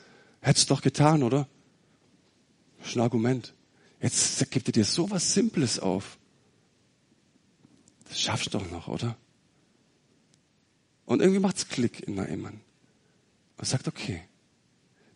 hättest 0.42 0.72
doch 0.72 0.82
getan, 0.82 1.24
oder? 1.24 1.48
Das 2.80 2.90
ist 2.90 2.96
ein 2.96 3.02
Argument. 3.02 3.54
Jetzt 4.04 4.52
gibt 4.52 4.68
er 4.68 4.74
dir 4.74 4.84
so 4.84 5.10
was 5.10 5.34
Simples 5.34 5.80
auf. 5.80 6.18
Das 8.10 8.20
schaffst 8.20 8.48
du 8.48 8.58
doch 8.58 8.70
noch, 8.70 8.90
oder? 8.90 9.16
Und 11.06 11.22
irgendwie 11.22 11.40
macht's 11.40 11.70
Klick 11.70 12.06
in 12.06 12.16
Naaman. 12.16 12.60
Und 13.56 13.66
sagt, 13.66 13.88
okay, 13.88 14.22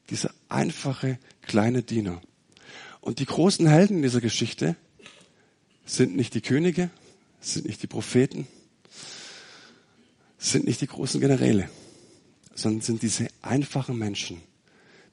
dieser 0.10 0.34
einfache 0.48 1.20
kleine 1.42 1.84
Diener. 1.84 2.22
Und 3.02 3.20
die 3.20 3.26
großen 3.26 3.68
Helden 3.68 4.02
dieser 4.04 4.22
Geschichte 4.22 4.78
sind 5.86 6.16
nicht 6.16 6.34
die 6.34 6.42
Könige, 6.42 6.90
sind 7.42 7.66
nicht 7.66 7.84
die 7.84 7.88
Propheten, 7.88 8.48
sind 10.38 10.64
nicht 10.64 10.80
die 10.80 10.88
großen 10.88 11.20
Generäle, 11.20 11.70
sondern 12.56 12.80
sind 12.80 13.02
diese 13.02 13.28
einfachen 13.42 13.98
Menschen, 13.98 14.42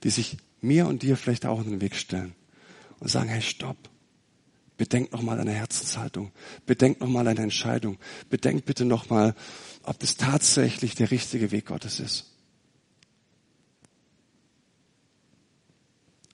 die 0.05 0.11
sich 0.11 0.37
mir 0.61 0.87
und 0.87 1.03
dir 1.03 1.17
vielleicht 1.17 1.45
auch 1.45 1.61
in 1.61 1.71
den 1.71 1.81
Weg 1.81 1.97
stellen 1.97 2.37
und 3.01 3.09
sagen, 3.09 3.29
hey, 3.29 3.43
stopp. 3.43 3.77
Bedenk 4.77 5.13
nochmal 5.13 5.37
deine 5.37 5.53
Herzenshaltung. 5.53 6.33
Bedenk 6.67 7.01
nochmal 7.01 7.25
deine 7.25 7.43
Entscheidung. 7.43 7.99
Bedenk 8.29 8.65
bitte 8.65 8.85
nochmal, 8.85 9.35
ob 9.85 9.99
das 10.01 10.17
tatsächlich 10.17 10.97
der 10.97 11.11
richtige 11.11 11.53
Weg 11.53 11.67
Gottes 11.67 12.01
ist. 12.01 12.33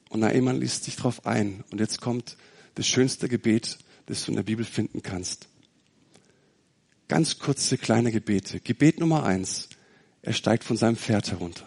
Und 0.08 0.20
Naaman 0.20 0.58
liest 0.58 0.84
sich 0.84 0.96
darauf 0.96 1.26
ein. 1.26 1.64
Und 1.70 1.80
jetzt 1.80 2.00
kommt 2.00 2.36
das 2.74 2.86
schönste 2.86 3.28
Gebet, 3.28 3.78
das 4.06 4.24
du 4.24 4.32
in 4.32 4.36
der 4.36 4.42
Bibel 4.42 4.64
finden 4.64 5.02
kannst. 5.02 5.48
Ganz 7.08 7.38
kurze 7.38 7.76
kleine 7.76 8.10
Gebete. 8.12 8.60
Gebet 8.60 9.00
Nummer 9.00 9.24
eins. 9.24 9.68
Er 10.22 10.32
steigt 10.32 10.64
von 10.64 10.76
seinem 10.76 10.96
Pferd 10.96 11.30
herunter. 11.30 11.66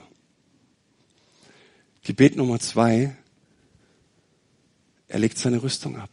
Gebet 2.03 2.35
Nummer 2.35 2.59
zwei. 2.59 3.15
Er 5.13 5.19
legt 5.19 5.37
seine 5.37 5.61
Rüstung 5.61 5.95
ab. 5.95 6.09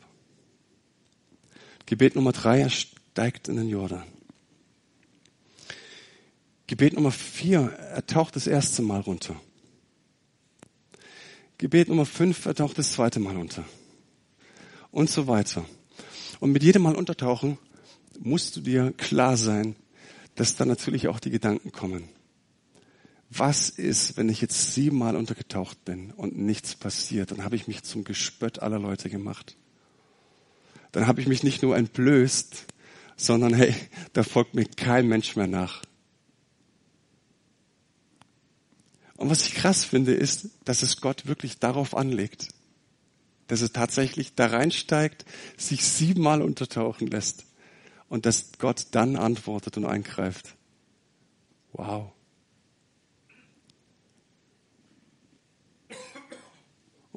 Gebet 1.86 2.16
Nummer 2.16 2.32
drei. 2.32 2.60
Er 2.60 2.68
steigt 2.68 3.48
in 3.48 3.56
den 3.56 3.70
Jordan. 3.70 4.04
Gebet 6.66 6.92
Nummer 6.92 7.10
vier. 7.10 7.70
Er 7.94 8.04
taucht 8.04 8.36
das 8.36 8.46
erste 8.46 8.82
Mal 8.82 9.00
runter. 9.00 9.40
Gebet 11.56 11.88
Nummer 11.88 12.04
fünf. 12.04 12.44
Er 12.44 12.54
taucht 12.54 12.76
das 12.76 12.92
zweite 12.92 13.20
Mal 13.20 13.38
unter. 13.38 13.64
Und 14.90 15.08
so 15.08 15.26
weiter. 15.26 15.64
Und 16.38 16.52
mit 16.52 16.62
jedem 16.62 16.82
Mal 16.82 16.94
untertauchen 16.94 17.56
musst 18.18 18.56
du 18.56 18.60
dir 18.60 18.92
klar 18.98 19.38
sein, 19.38 19.76
dass 20.34 20.56
da 20.56 20.66
natürlich 20.66 21.08
auch 21.08 21.20
die 21.20 21.30
Gedanken 21.30 21.72
kommen. 21.72 22.06
Was 23.30 23.68
ist, 23.68 24.16
wenn 24.16 24.28
ich 24.28 24.40
jetzt 24.40 24.74
siebenmal 24.74 25.14
untergetaucht 25.14 25.84
bin 25.84 26.10
und 26.10 26.36
nichts 26.36 26.74
passiert? 26.74 27.30
Dann 27.30 27.44
habe 27.44 27.54
ich 27.54 27.68
mich 27.68 27.84
zum 27.84 28.02
Gespött 28.02 28.60
aller 28.60 28.80
Leute 28.80 29.08
gemacht. 29.08 29.56
Dann 30.90 31.06
habe 31.06 31.20
ich 31.20 31.28
mich 31.28 31.44
nicht 31.44 31.62
nur 31.62 31.76
entblößt, 31.76 32.66
sondern 33.16 33.54
hey, 33.54 33.74
da 34.12 34.24
folgt 34.24 34.54
mir 34.54 34.64
kein 34.64 35.06
Mensch 35.06 35.36
mehr 35.36 35.46
nach. 35.46 35.82
Und 39.16 39.30
was 39.30 39.46
ich 39.46 39.54
krass 39.54 39.84
finde, 39.84 40.14
ist, 40.14 40.48
dass 40.64 40.82
es 40.82 41.00
Gott 41.00 41.26
wirklich 41.26 41.58
darauf 41.58 41.94
anlegt, 41.94 42.48
dass 43.46 43.62
er 43.62 43.72
tatsächlich 43.72 44.34
da 44.34 44.46
reinsteigt, 44.46 45.24
sich 45.56 45.84
siebenmal 45.84 46.42
untertauchen 46.42 47.06
lässt 47.06 47.44
und 48.08 48.26
dass 48.26 48.52
Gott 48.58 48.86
dann 48.90 49.16
antwortet 49.16 49.76
und 49.76 49.84
eingreift. 49.84 50.56
Wow. 51.72 52.12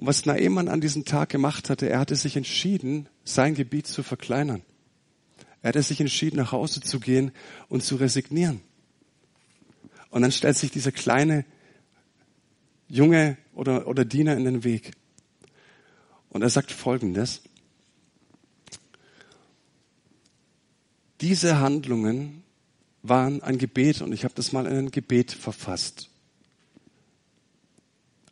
Und 0.04 0.08
was 0.08 0.26
Naemann 0.26 0.68
an 0.68 0.82
diesem 0.82 1.06
Tag 1.06 1.30
gemacht 1.30 1.70
hatte, 1.70 1.90
er 1.90 1.98
hatte 1.98 2.18
sich 2.18 2.36
entschieden, 2.36 3.08
sein 3.24 3.56
Gebiet 3.56 3.88
zu 3.88 4.04
verkleinern. 4.04 4.62
Er 5.62 5.70
hatte 5.70 5.82
sich 5.82 6.02
entschieden, 6.02 6.36
nach 6.36 6.52
Hause 6.52 6.82
zu 6.82 7.00
gehen 7.00 7.32
und 7.70 7.86
zu 7.86 7.96
resignieren. 7.96 8.60
Und 10.10 10.24
dann 10.24 10.34
stellt 10.34 10.58
sich 10.58 10.72
dieser 10.72 10.92
kleine 10.92 11.46
Junge 12.90 13.38
oder, 13.54 13.88
oder 13.88 14.04
Diener 14.04 14.36
in 14.36 14.44
den 14.44 14.66
Weg. 14.66 14.92
Und 16.28 16.42
er 16.42 16.50
sagt 16.50 16.74
Folgendes. 16.74 17.42
Diese 21.22 21.62
Handlungen 21.62 22.44
waren 23.04 23.42
ein 23.42 23.58
Gebet 23.58 24.02
und 24.02 24.12
ich 24.12 24.26
habe 24.26 24.34
das 24.34 24.52
mal 24.52 24.66
in 24.66 24.74
ein 24.74 24.92
Gebet 24.92 25.32
verfasst. 25.32 26.10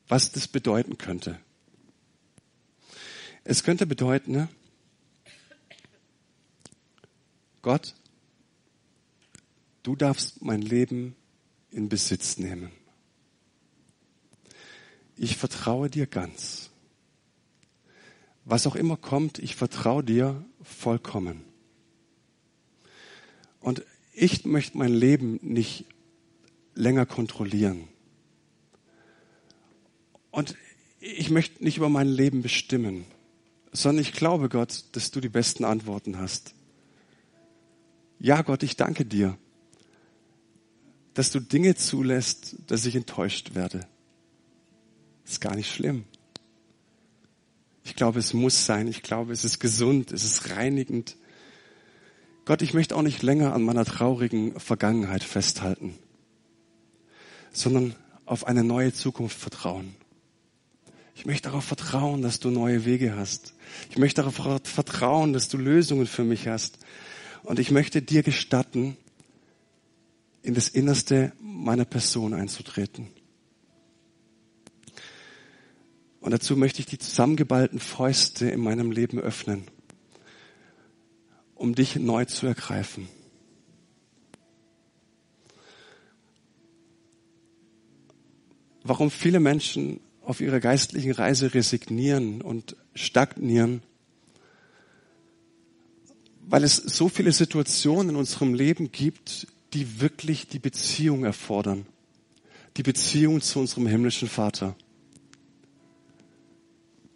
Was 0.10 0.34
das 0.34 0.50
bedeuten 0.50 0.98
könnte. 0.98 1.40
Es 3.44 3.64
könnte 3.64 3.86
bedeuten, 3.86 4.32
ne? 4.32 4.50
Gott, 7.62 7.96
du 9.84 9.96
darfst 9.96 10.42
mein 10.42 10.62
Leben 10.62 11.16
in 11.70 11.90
Besitz 11.90 12.38
nehmen. 12.38 12.72
Ich 15.16 15.38
vertraue 15.38 15.90
dir 15.90 16.08
ganz. 16.08 16.72
Was 18.46 18.66
auch 18.66 18.76
immer 18.76 18.98
kommt, 18.98 19.38
ich 19.38 19.56
vertraue 19.56 20.04
dir 20.04 20.44
vollkommen. 20.64 21.44
Und 23.60 23.86
ich 24.14 24.46
möchte 24.46 24.78
mein 24.78 24.94
Leben 24.94 25.40
nicht 25.44 25.86
länger 26.74 27.06
kontrollieren. 27.06 27.88
Und 30.32 30.56
ich 31.00 31.30
möchte 31.30 31.64
nicht 31.64 31.78
über 31.78 31.90
mein 31.90 32.08
Leben 32.08 32.42
bestimmen, 32.42 33.06
sondern 33.72 34.02
ich 34.02 34.14
glaube, 34.14 34.50
Gott, 34.50 34.86
dass 34.92 35.12
du 35.12 35.22
die 35.22 35.30
besten 35.30 35.64
Antworten 35.64 36.18
hast. 36.18 36.54
Ja, 38.20 38.42
Gott, 38.42 38.64
ich 38.64 38.76
danke 38.76 39.06
dir, 39.06 39.38
dass 41.14 41.32
du 41.32 41.40
Dinge 41.40 41.76
zulässt, 41.76 42.56
dass 42.68 42.86
ich 42.86 42.96
enttäuscht 42.96 43.56
werde. 43.56 43.88
Ist 45.26 45.42
gar 45.42 45.56
nicht 45.56 45.72
schlimm. 45.72 46.06
Ich 47.84 47.96
glaube, 47.96 48.20
es 48.20 48.34
muss 48.34 48.66
sein. 48.66 48.88
Ich 48.88 49.02
glaube, 49.02 49.34
es 49.34 49.44
ist 49.44 49.60
gesund. 49.60 50.12
Es 50.12 50.24
ist 50.24 50.50
reinigend. 50.52 51.18
Gott, 52.46 52.62
ich 52.62 52.74
möchte 52.74 52.96
auch 52.96 53.02
nicht 53.02 53.24
länger 53.24 53.54
an 53.54 53.64
meiner 53.64 53.86
traurigen 53.86 54.60
Vergangenheit 54.60 55.24
festhalten, 55.24 55.96
sondern 57.52 57.96
auf 58.26 58.46
eine 58.48 58.64
neue 58.64 58.94
Zukunft 58.94 59.38
vertrauen. 59.38 59.96
Ich 61.16 61.26
möchte 61.26 61.50
darauf 61.50 61.66
vertrauen, 61.66 62.22
dass 62.22 62.40
du 62.40 62.50
neue 62.50 62.86
Wege 62.86 63.16
hast. 63.16 63.54
Ich 63.90 63.98
möchte 63.98 64.22
darauf 64.22 64.36
vertrauen, 64.64 65.34
dass 65.34 65.50
du 65.50 65.58
Lösungen 65.58 66.08
für 66.08 66.24
mich 66.24 66.48
hast. 66.48 66.80
Und 67.44 67.60
ich 67.60 67.72
möchte 67.72 68.02
dir 68.02 68.24
gestatten, 68.24 68.98
in 70.42 70.54
das 70.54 70.70
Innerste 70.70 71.34
meiner 71.40 71.86
Person 71.86 72.34
einzutreten. 72.34 73.08
Und 76.20 76.32
dazu 76.32 76.56
möchte 76.56 76.80
ich 76.80 76.88
die 76.88 76.98
zusammengeballten 76.98 77.80
Fäuste 77.80 78.50
in 78.50 78.62
meinem 78.62 78.92
Leben 78.92 79.20
öffnen 79.20 79.68
um 81.62 81.76
dich 81.76 81.96
neu 81.96 82.26
zu 82.26 82.48
ergreifen. 82.48 83.08
Warum 88.84 89.12
viele 89.12 89.40
Menschen 89.40 90.00
auf 90.32 90.40
ihrer 90.40 90.62
geistlichen 90.62 91.12
Reise 91.12 91.54
resignieren 91.54 92.42
und 92.42 92.78
stagnieren, 92.96 93.82
weil 96.48 96.64
es 96.64 96.78
so 96.78 97.10
viele 97.10 97.34
Situationen 97.34 98.12
in 98.12 98.16
unserem 98.16 98.54
Leben 98.54 98.94
gibt, 98.94 99.48
die 99.74 100.00
wirklich 100.00 100.48
die 100.48 100.60
Beziehung 100.60 101.26
erfordern. 101.26 101.86
Die 102.78 102.84
Beziehung 102.84 103.42
zu 103.42 103.60
unserem 103.60 103.88
himmlischen 103.88 104.30
Vater. 104.30 104.78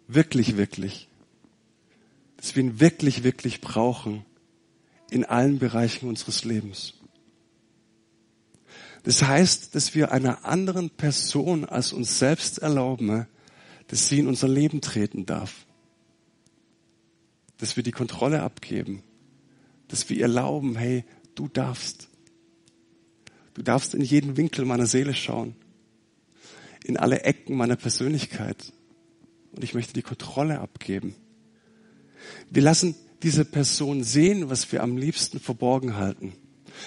Wirklich, 0.06 0.58
wirklich. 0.58 1.08
Dass 2.36 2.54
wir 2.54 2.64
ihn 2.64 2.80
wirklich, 2.80 3.24
wirklich 3.24 3.62
brauchen 3.62 4.26
in 5.10 5.24
allen 5.24 5.58
Bereichen 5.58 6.06
unseres 6.06 6.44
Lebens. 6.44 6.92
Das 9.06 9.22
heißt, 9.22 9.76
dass 9.76 9.94
wir 9.94 10.10
einer 10.10 10.44
anderen 10.44 10.90
Person 10.90 11.64
als 11.64 11.92
uns 11.92 12.18
selbst 12.18 12.58
erlauben, 12.58 13.28
dass 13.86 14.08
sie 14.08 14.18
in 14.18 14.26
unser 14.26 14.48
Leben 14.48 14.80
treten 14.80 15.26
darf. 15.26 15.64
Dass 17.58 17.76
wir 17.76 17.84
die 17.84 17.92
Kontrolle 17.92 18.42
abgeben. 18.42 19.04
Dass 19.86 20.08
wir 20.08 20.16
ihr 20.16 20.24
erlauben, 20.24 20.74
hey, 20.74 21.04
du 21.36 21.46
darfst. 21.46 22.08
Du 23.54 23.62
darfst 23.62 23.94
in 23.94 24.00
jeden 24.00 24.36
Winkel 24.36 24.64
meiner 24.64 24.86
Seele 24.86 25.14
schauen. 25.14 25.54
In 26.82 26.96
alle 26.96 27.20
Ecken 27.20 27.56
meiner 27.56 27.76
Persönlichkeit. 27.76 28.72
Und 29.52 29.62
ich 29.62 29.72
möchte 29.72 29.92
die 29.92 30.02
Kontrolle 30.02 30.58
abgeben. 30.58 31.14
Wir 32.50 32.62
lassen 32.62 32.96
diese 33.22 33.44
Person 33.44 34.02
sehen, 34.02 34.50
was 34.50 34.72
wir 34.72 34.82
am 34.82 34.96
liebsten 34.96 35.38
verborgen 35.38 35.94
halten. 35.94 36.32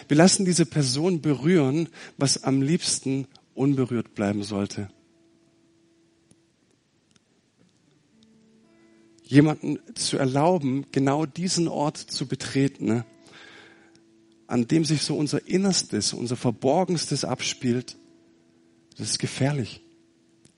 Wir 0.08 0.18
lassen 0.18 0.46
diese 0.46 0.66
Person 0.66 1.22
berühren, 1.22 1.90
was 2.18 2.44
am 2.44 2.62
liebsten 2.62 3.28
unberührt 3.54 4.16
bleiben 4.16 4.44
sollte. 4.44 4.90
Jemanden 9.24 9.78
zu 9.96 10.18
erlauben, 10.18 10.86
genau 10.92 11.26
diesen 11.26 11.68
Ort 11.68 11.98
zu 11.98 12.28
betreten, 12.28 12.86
ne, 12.86 13.06
an 14.48 14.68
dem 14.68 14.84
sich 14.84 15.04
so 15.04 15.16
unser 15.16 15.48
Innerstes, 15.48 16.14
unser 16.14 16.36
Verborgenstes 16.36 17.24
abspielt, 17.24 17.96
das 18.98 19.12
ist 19.12 19.20
gefährlich 19.20 19.82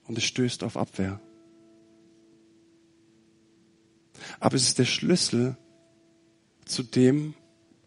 und 0.04 0.16
es 0.16 0.24
stößt 0.24 0.64
auf 0.64 0.78
Abwehr. 0.78 1.20
Aber 4.40 4.56
es 4.56 4.62
ist 4.62 4.78
der 4.78 4.86
Schlüssel 4.86 5.56
zu 6.64 6.82
dem, 6.82 7.34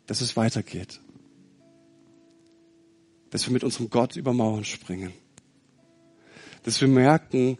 dass 0.05 0.21
es 0.21 0.37
weitergeht. 0.37 1.01
Dass 3.35 3.47
wir 3.47 3.51
mit 3.51 3.65
unserem 3.65 3.89
Gott 3.89 4.15
über 4.15 4.31
Mauern 4.31 4.63
springen. 4.63 5.11
Dass 6.63 6.79
wir 6.79 6.87
merken, 6.87 7.57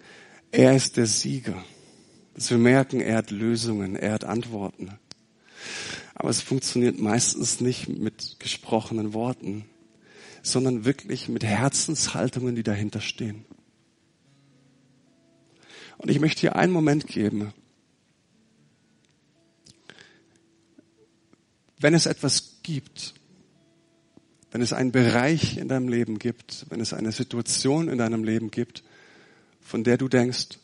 er 0.50 0.74
ist 0.74 0.96
der 0.96 1.06
Sieger. 1.06 1.66
Dass 2.34 2.50
wir 2.50 2.58
merken, 2.58 3.02
er 3.02 3.18
hat 3.18 3.30
Lösungen, 3.30 3.98
er 3.98 4.14
hat 4.14 4.24
Antworten. 4.24 4.98
Aber 6.14 6.30
es 6.30 6.40
funktioniert 6.40 6.98
meistens 6.98 7.60
nicht 7.60 7.90
mit 7.90 8.38
gesprochenen 8.40 9.12
Worten, 9.14 9.66
sondern 10.44 10.86
wirklich 10.86 11.28
mit 11.28 11.44
Herzenshaltungen, 11.44 12.56
die 12.56 12.64
dahinter 12.64 13.02
stehen. 13.02 13.44
Und 15.98 16.10
ich 16.10 16.22
möchte 16.22 16.40
dir 16.40 16.56
einen 16.56 16.72
Moment 16.72 17.06
geben. 17.06 17.54
Wenn 21.78 21.94
es 21.94 22.06
etwas 22.06 22.62
gibt, 22.64 23.15
wenn 24.56 24.62
es 24.62 24.72
einen 24.72 24.94
Bereich 24.94 25.58
in 25.58 25.68
deinem 25.68 25.90
Leben 25.90 26.18
gibt, 26.18 26.66
wenn 26.70 26.80
es 26.80 26.94
eine 26.94 27.12
Situation 27.12 27.90
in 27.90 27.98
deinem 27.98 28.24
Leben 28.24 28.52
gibt, 28.52 28.86
von 29.60 29.84
der 29.84 29.98
du 29.98 30.08
denkst, 30.08 30.60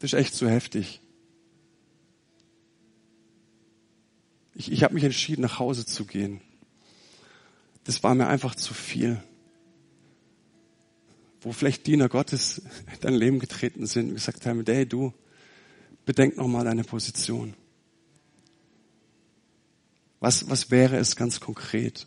das 0.00 0.12
ist 0.12 0.18
echt 0.18 0.34
zu 0.34 0.50
heftig. 0.50 1.00
Ich, 4.56 4.72
ich 4.72 4.82
habe 4.82 4.94
mich 4.94 5.04
entschieden, 5.04 5.42
nach 5.42 5.60
Hause 5.60 5.86
zu 5.86 6.04
gehen. 6.04 6.40
Das 7.84 8.02
war 8.02 8.16
mir 8.16 8.26
einfach 8.26 8.56
zu 8.56 8.74
viel. 8.74 9.22
Wo 11.42 11.52
vielleicht 11.52 11.86
Diener 11.86 12.08
Gottes 12.08 12.58
in 12.92 13.00
dein 13.02 13.14
Leben 13.14 13.38
getreten 13.38 13.86
sind 13.86 14.08
und 14.08 14.14
gesagt 14.14 14.44
haben, 14.46 14.64
hey 14.66 14.84
du, 14.84 15.14
bedenk 16.04 16.36
nochmal 16.36 16.64
deine 16.64 16.82
Position. 16.82 17.54
Was, 20.20 20.48
was 20.48 20.70
wäre 20.70 20.96
es 20.96 21.16
ganz 21.16 21.40
konkret? 21.40 22.06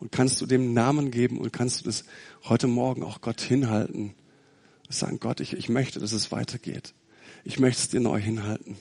Und 0.00 0.12
kannst 0.12 0.40
du 0.40 0.46
dem 0.46 0.72
Namen 0.72 1.10
geben 1.10 1.38
und 1.38 1.52
kannst 1.52 1.80
du 1.80 1.84
das 1.84 2.04
heute 2.44 2.66
Morgen 2.66 3.02
auch 3.02 3.20
Gott 3.20 3.40
hinhalten? 3.40 4.14
Sagen, 4.88 5.20
Gott, 5.20 5.40
ich, 5.40 5.52
ich 5.52 5.68
möchte, 5.68 6.00
dass 6.00 6.12
es 6.12 6.32
weitergeht. 6.32 6.94
Ich 7.44 7.58
möchte 7.58 7.82
es 7.82 7.88
dir 7.88 8.00
neu 8.00 8.18
hinhalten. 8.18 8.76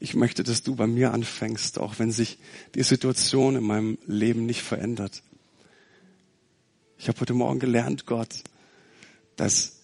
Ich 0.00 0.14
möchte, 0.14 0.42
dass 0.42 0.62
du 0.62 0.74
bei 0.74 0.86
mir 0.86 1.12
anfängst, 1.12 1.78
auch 1.78 1.98
wenn 1.98 2.10
sich 2.10 2.38
die 2.74 2.82
Situation 2.82 3.56
in 3.56 3.64
meinem 3.64 3.98
Leben 4.06 4.44
nicht 4.44 4.62
verändert. 4.62 5.22
Ich 6.98 7.08
habe 7.08 7.20
heute 7.20 7.34
Morgen 7.34 7.60
gelernt, 7.60 8.04
Gott, 8.04 8.42
dass 9.36 9.78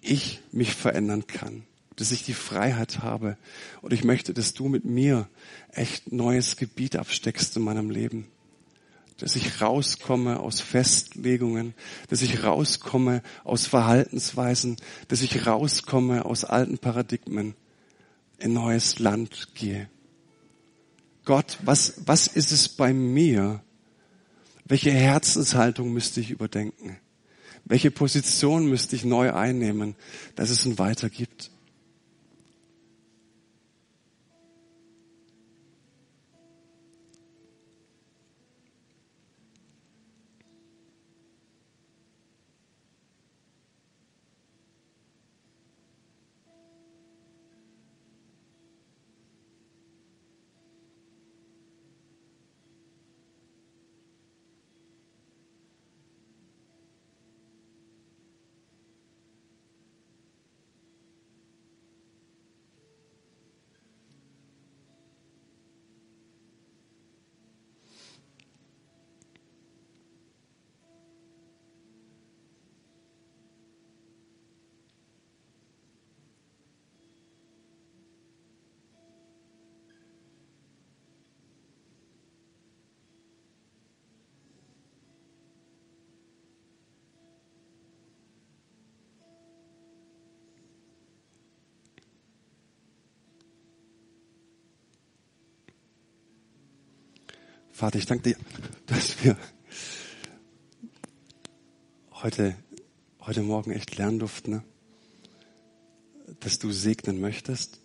ich 0.00 0.40
mich 0.52 0.72
verändern 0.72 1.26
kann 1.26 1.64
dass 1.96 2.12
ich 2.12 2.22
die 2.22 2.34
Freiheit 2.34 3.00
habe. 3.00 3.36
Und 3.82 3.92
ich 3.92 4.04
möchte, 4.04 4.34
dass 4.34 4.54
du 4.54 4.68
mit 4.68 4.84
mir 4.84 5.28
echt 5.72 6.12
neues 6.12 6.56
Gebiet 6.56 6.96
absteckst 6.96 7.56
in 7.56 7.62
meinem 7.62 7.90
Leben. 7.90 8.28
Dass 9.18 9.34
ich 9.34 9.62
rauskomme 9.62 10.40
aus 10.40 10.60
Festlegungen, 10.60 11.74
dass 12.08 12.20
ich 12.20 12.44
rauskomme 12.44 13.22
aus 13.44 13.66
Verhaltensweisen, 13.66 14.76
dass 15.08 15.22
ich 15.22 15.46
rauskomme 15.46 16.26
aus 16.26 16.44
alten 16.44 16.78
Paradigmen, 16.78 17.54
in 18.38 18.52
neues 18.52 18.98
Land 18.98 19.54
gehe. 19.54 19.88
Gott, 21.24 21.58
was, 21.64 21.94
was 22.04 22.26
ist 22.26 22.52
es 22.52 22.68
bei 22.68 22.92
mir? 22.92 23.62
Welche 24.66 24.90
Herzenshaltung 24.90 25.92
müsste 25.92 26.20
ich 26.20 26.30
überdenken? 26.30 26.98
Welche 27.64 27.90
Position 27.90 28.68
müsste 28.68 28.94
ich 28.94 29.04
neu 29.04 29.32
einnehmen, 29.32 29.96
dass 30.34 30.50
es 30.50 30.66
ein 30.66 30.78
Weiter 30.78 31.08
gibt? 31.08 31.50
Vater, 97.76 97.98
ich 97.98 98.06
danke 98.06 98.30
dir, 98.30 98.36
dass 98.86 99.22
wir 99.22 99.36
heute, 102.10 102.56
heute 103.20 103.42
Morgen 103.42 103.70
echt 103.70 103.98
lernen 103.98 104.18
durften, 104.18 104.50
ne? 104.50 104.62
dass 106.40 106.58
du 106.58 106.72
segnen 106.72 107.20
möchtest, 107.20 107.78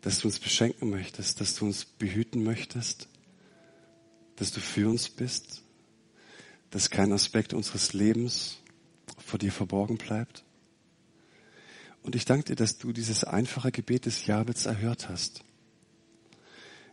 dass 0.00 0.20
du 0.20 0.28
uns 0.28 0.38
beschenken 0.38 0.88
möchtest, 0.88 1.42
dass 1.42 1.54
du 1.54 1.66
uns 1.66 1.84
behüten 1.84 2.42
möchtest, 2.42 3.08
dass 4.36 4.52
du 4.52 4.60
für 4.60 4.88
uns 4.88 5.10
bist, 5.10 5.60
dass 6.70 6.88
kein 6.88 7.12
Aspekt 7.12 7.52
unseres 7.52 7.92
Lebens 7.92 8.56
vor 9.18 9.38
dir 9.38 9.52
verborgen 9.52 9.98
bleibt. 9.98 10.44
Und 12.02 12.14
ich 12.14 12.24
danke 12.24 12.44
dir, 12.44 12.56
dass 12.56 12.78
du 12.78 12.94
dieses 12.94 13.22
einfache 13.22 13.70
Gebet 13.70 14.06
des 14.06 14.24
Jabets 14.24 14.64
erhört 14.64 15.10
hast. 15.10 15.44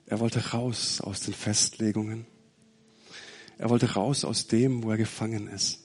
Er 0.06 0.20
wollte 0.20 0.52
raus 0.52 1.02
aus 1.02 1.22
den 1.22 1.34
Festlegungen. 1.34 2.26
Er 3.58 3.70
wollte 3.70 3.94
raus 3.94 4.26
aus 4.26 4.48
dem, 4.48 4.84
wo 4.84 4.92
er 4.92 4.98
gefangen 4.98 5.48
ist. 5.48 5.80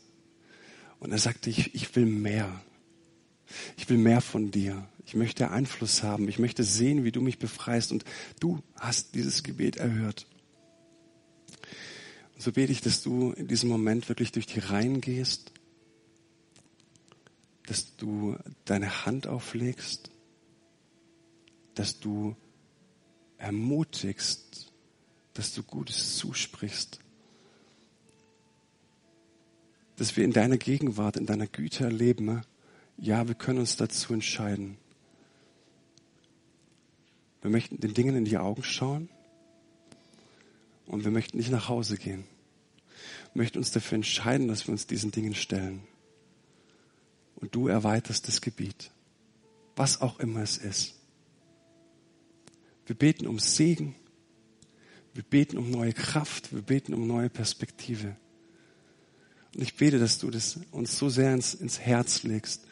Und 1.00 1.12
er 1.12 1.18
sagte, 1.18 1.50
ich, 1.50 1.74
ich 1.74 1.94
will 1.94 2.06
mehr. 2.06 2.62
Ich 3.76 3.88
will 3.88 3.98
mehr 3.98 4.20
von 4.20 4.50
dir. 4.50 4.88
Ich 5.06 5.14
möchte 5.14 5.50
Einfluss 5.50 6.02
haben. 6.02 6.28
Ich 6.28 6.38
möchte 6.38 6.64
sehen, 6.64 7.04
wie 7.04 7.12
du 7.12 7.20
mich 7.20 7.38
befreist. 7.38 7.92
Und 7.92 8.04
du 8.40 8.62
hast 8.74 9.14
dieses 9.14 9.42
Gebet 9.42 9.76
erhört. 9.76 10.26
Und 12.34 12.42
so 12.42 12.52
bete 12.52 12.72
ich, 12.72 12.80
dass 12.80 13.02
du 13.02 13.32
in 13.32 13.48
diesem 13.48 13.68
Moment 13.68 14.08
wirklich 14.08 14.32
durch 14.32 14.46
die 14.46 14.60
Reihen 14.60 15.00
gehst, 15.00 15.52
dass 17.66 17.96
du 17.96 18.36
deine 18.64 19.06
Hand 19.06 19.26
auflegst, 19.26 20.10
dass 21.74 22.00
du 22.00 22.36
ermutigst, 23.38 24.72
dass 25.34 25.54
du 25.54 25.62
Gutes 25.62 26.16
zusprichst, 26.16 26.98
dass 29.96 30.16
wir 30.16 30.24
in 30.24 30.32
deiner 30.32 30.58
Gegenwart, 30.58 31.16
in 31.16 31.26
deiner 31.26 31.46
Güte 31.46 31.84
erleben, 31.84 32.42
ja, 32.96 33.26
wir 33.28 33.34
können 33.34 33.60
uns 33.60 33.76
dazu 33.76 34.12
entscheiden. 34.12 34.76
Wir 37.40 37.50
möchten 37.50 37.78
den 37.80 37.94
Dingen 37.94 38.16
in 38.16 38.24
die 38.24 38.38
Augen 38.38 38.64
schauen 38.64 39.08
und 40.86 41.04
wir 41.04 41.12
möchten 41.12 41.36
nicht 41.36 41.50
nach 41.50 41.68
Hause 41.68 41.96
gehen. 41.96 42.24
Wir 43.32 43.42
möchten 43.42 43.58
uns 43.58 43.70
dafür 43.70 43.96
entscheiden, 43.96 44.48
dass 44.48 44.66
wir 44.66 44.72
uns 44.72 44.86
diesen 44.86 45.12
Dingen 45.12 45.34
stellen. 45.34 45.82
Und 47.36 47.54
du 47.54 47.68
erweiterst 47.68 48.26
das 48.26 48.40
Gebiet, 48.40 48.90
was 49.76 50.00
auch 50.00 50.18
immer 50.18 50.42
es 50.42 50.58
ist. 50.58 50.97
Wir 52.88 52.96
beten 52.96 53.26
um 53.26 53.38
Segen. 53.38 53.94
Wir 55.12 55.22
beten 55.22 55.58
um 55.58 55.70
neue 55.70 55.92
Kraft. 55.92 56.54
Wir 56.54 56.62
beten 56.62 56.94
um 56.94 57.06
neue 57.06 57.28
Perspektive. 57.28 58.16
Und 59.54 59.62
ich 59.62 59.76
bete, 59.76 59.98
dass 59.98 60.18
du 60.18 60.30
das 60.30 60.58
uns 60.70 60.98
so 60.98 61.10
sehr 61.10 61.34
ins, 61.34 61.52
ins 61.52 61.78
Herz 61.78 62.22
legst, 62.22 62.66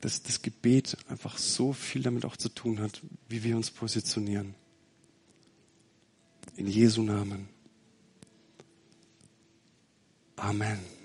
dass 0.00 0.22
das 0.22 0.42
Gebet 0.42 0.96
einfach 1.08 1.38
so 1.38 1.72
viel 1.72 2.02
damit 2.02 2.24
auch 2.24 2.36
zu 2.36 2.50
tun 2.50 2.78
hat, 2.78 3.02
wie 3.28 3.42
wir 3.42 3.56
uns 3.56 3.72
positionieren. 3.72 4.54
In 6.56 6.68
Jesu 6.68 7.02
Namen. 7.02 7.48
Amen. 10.36 10.95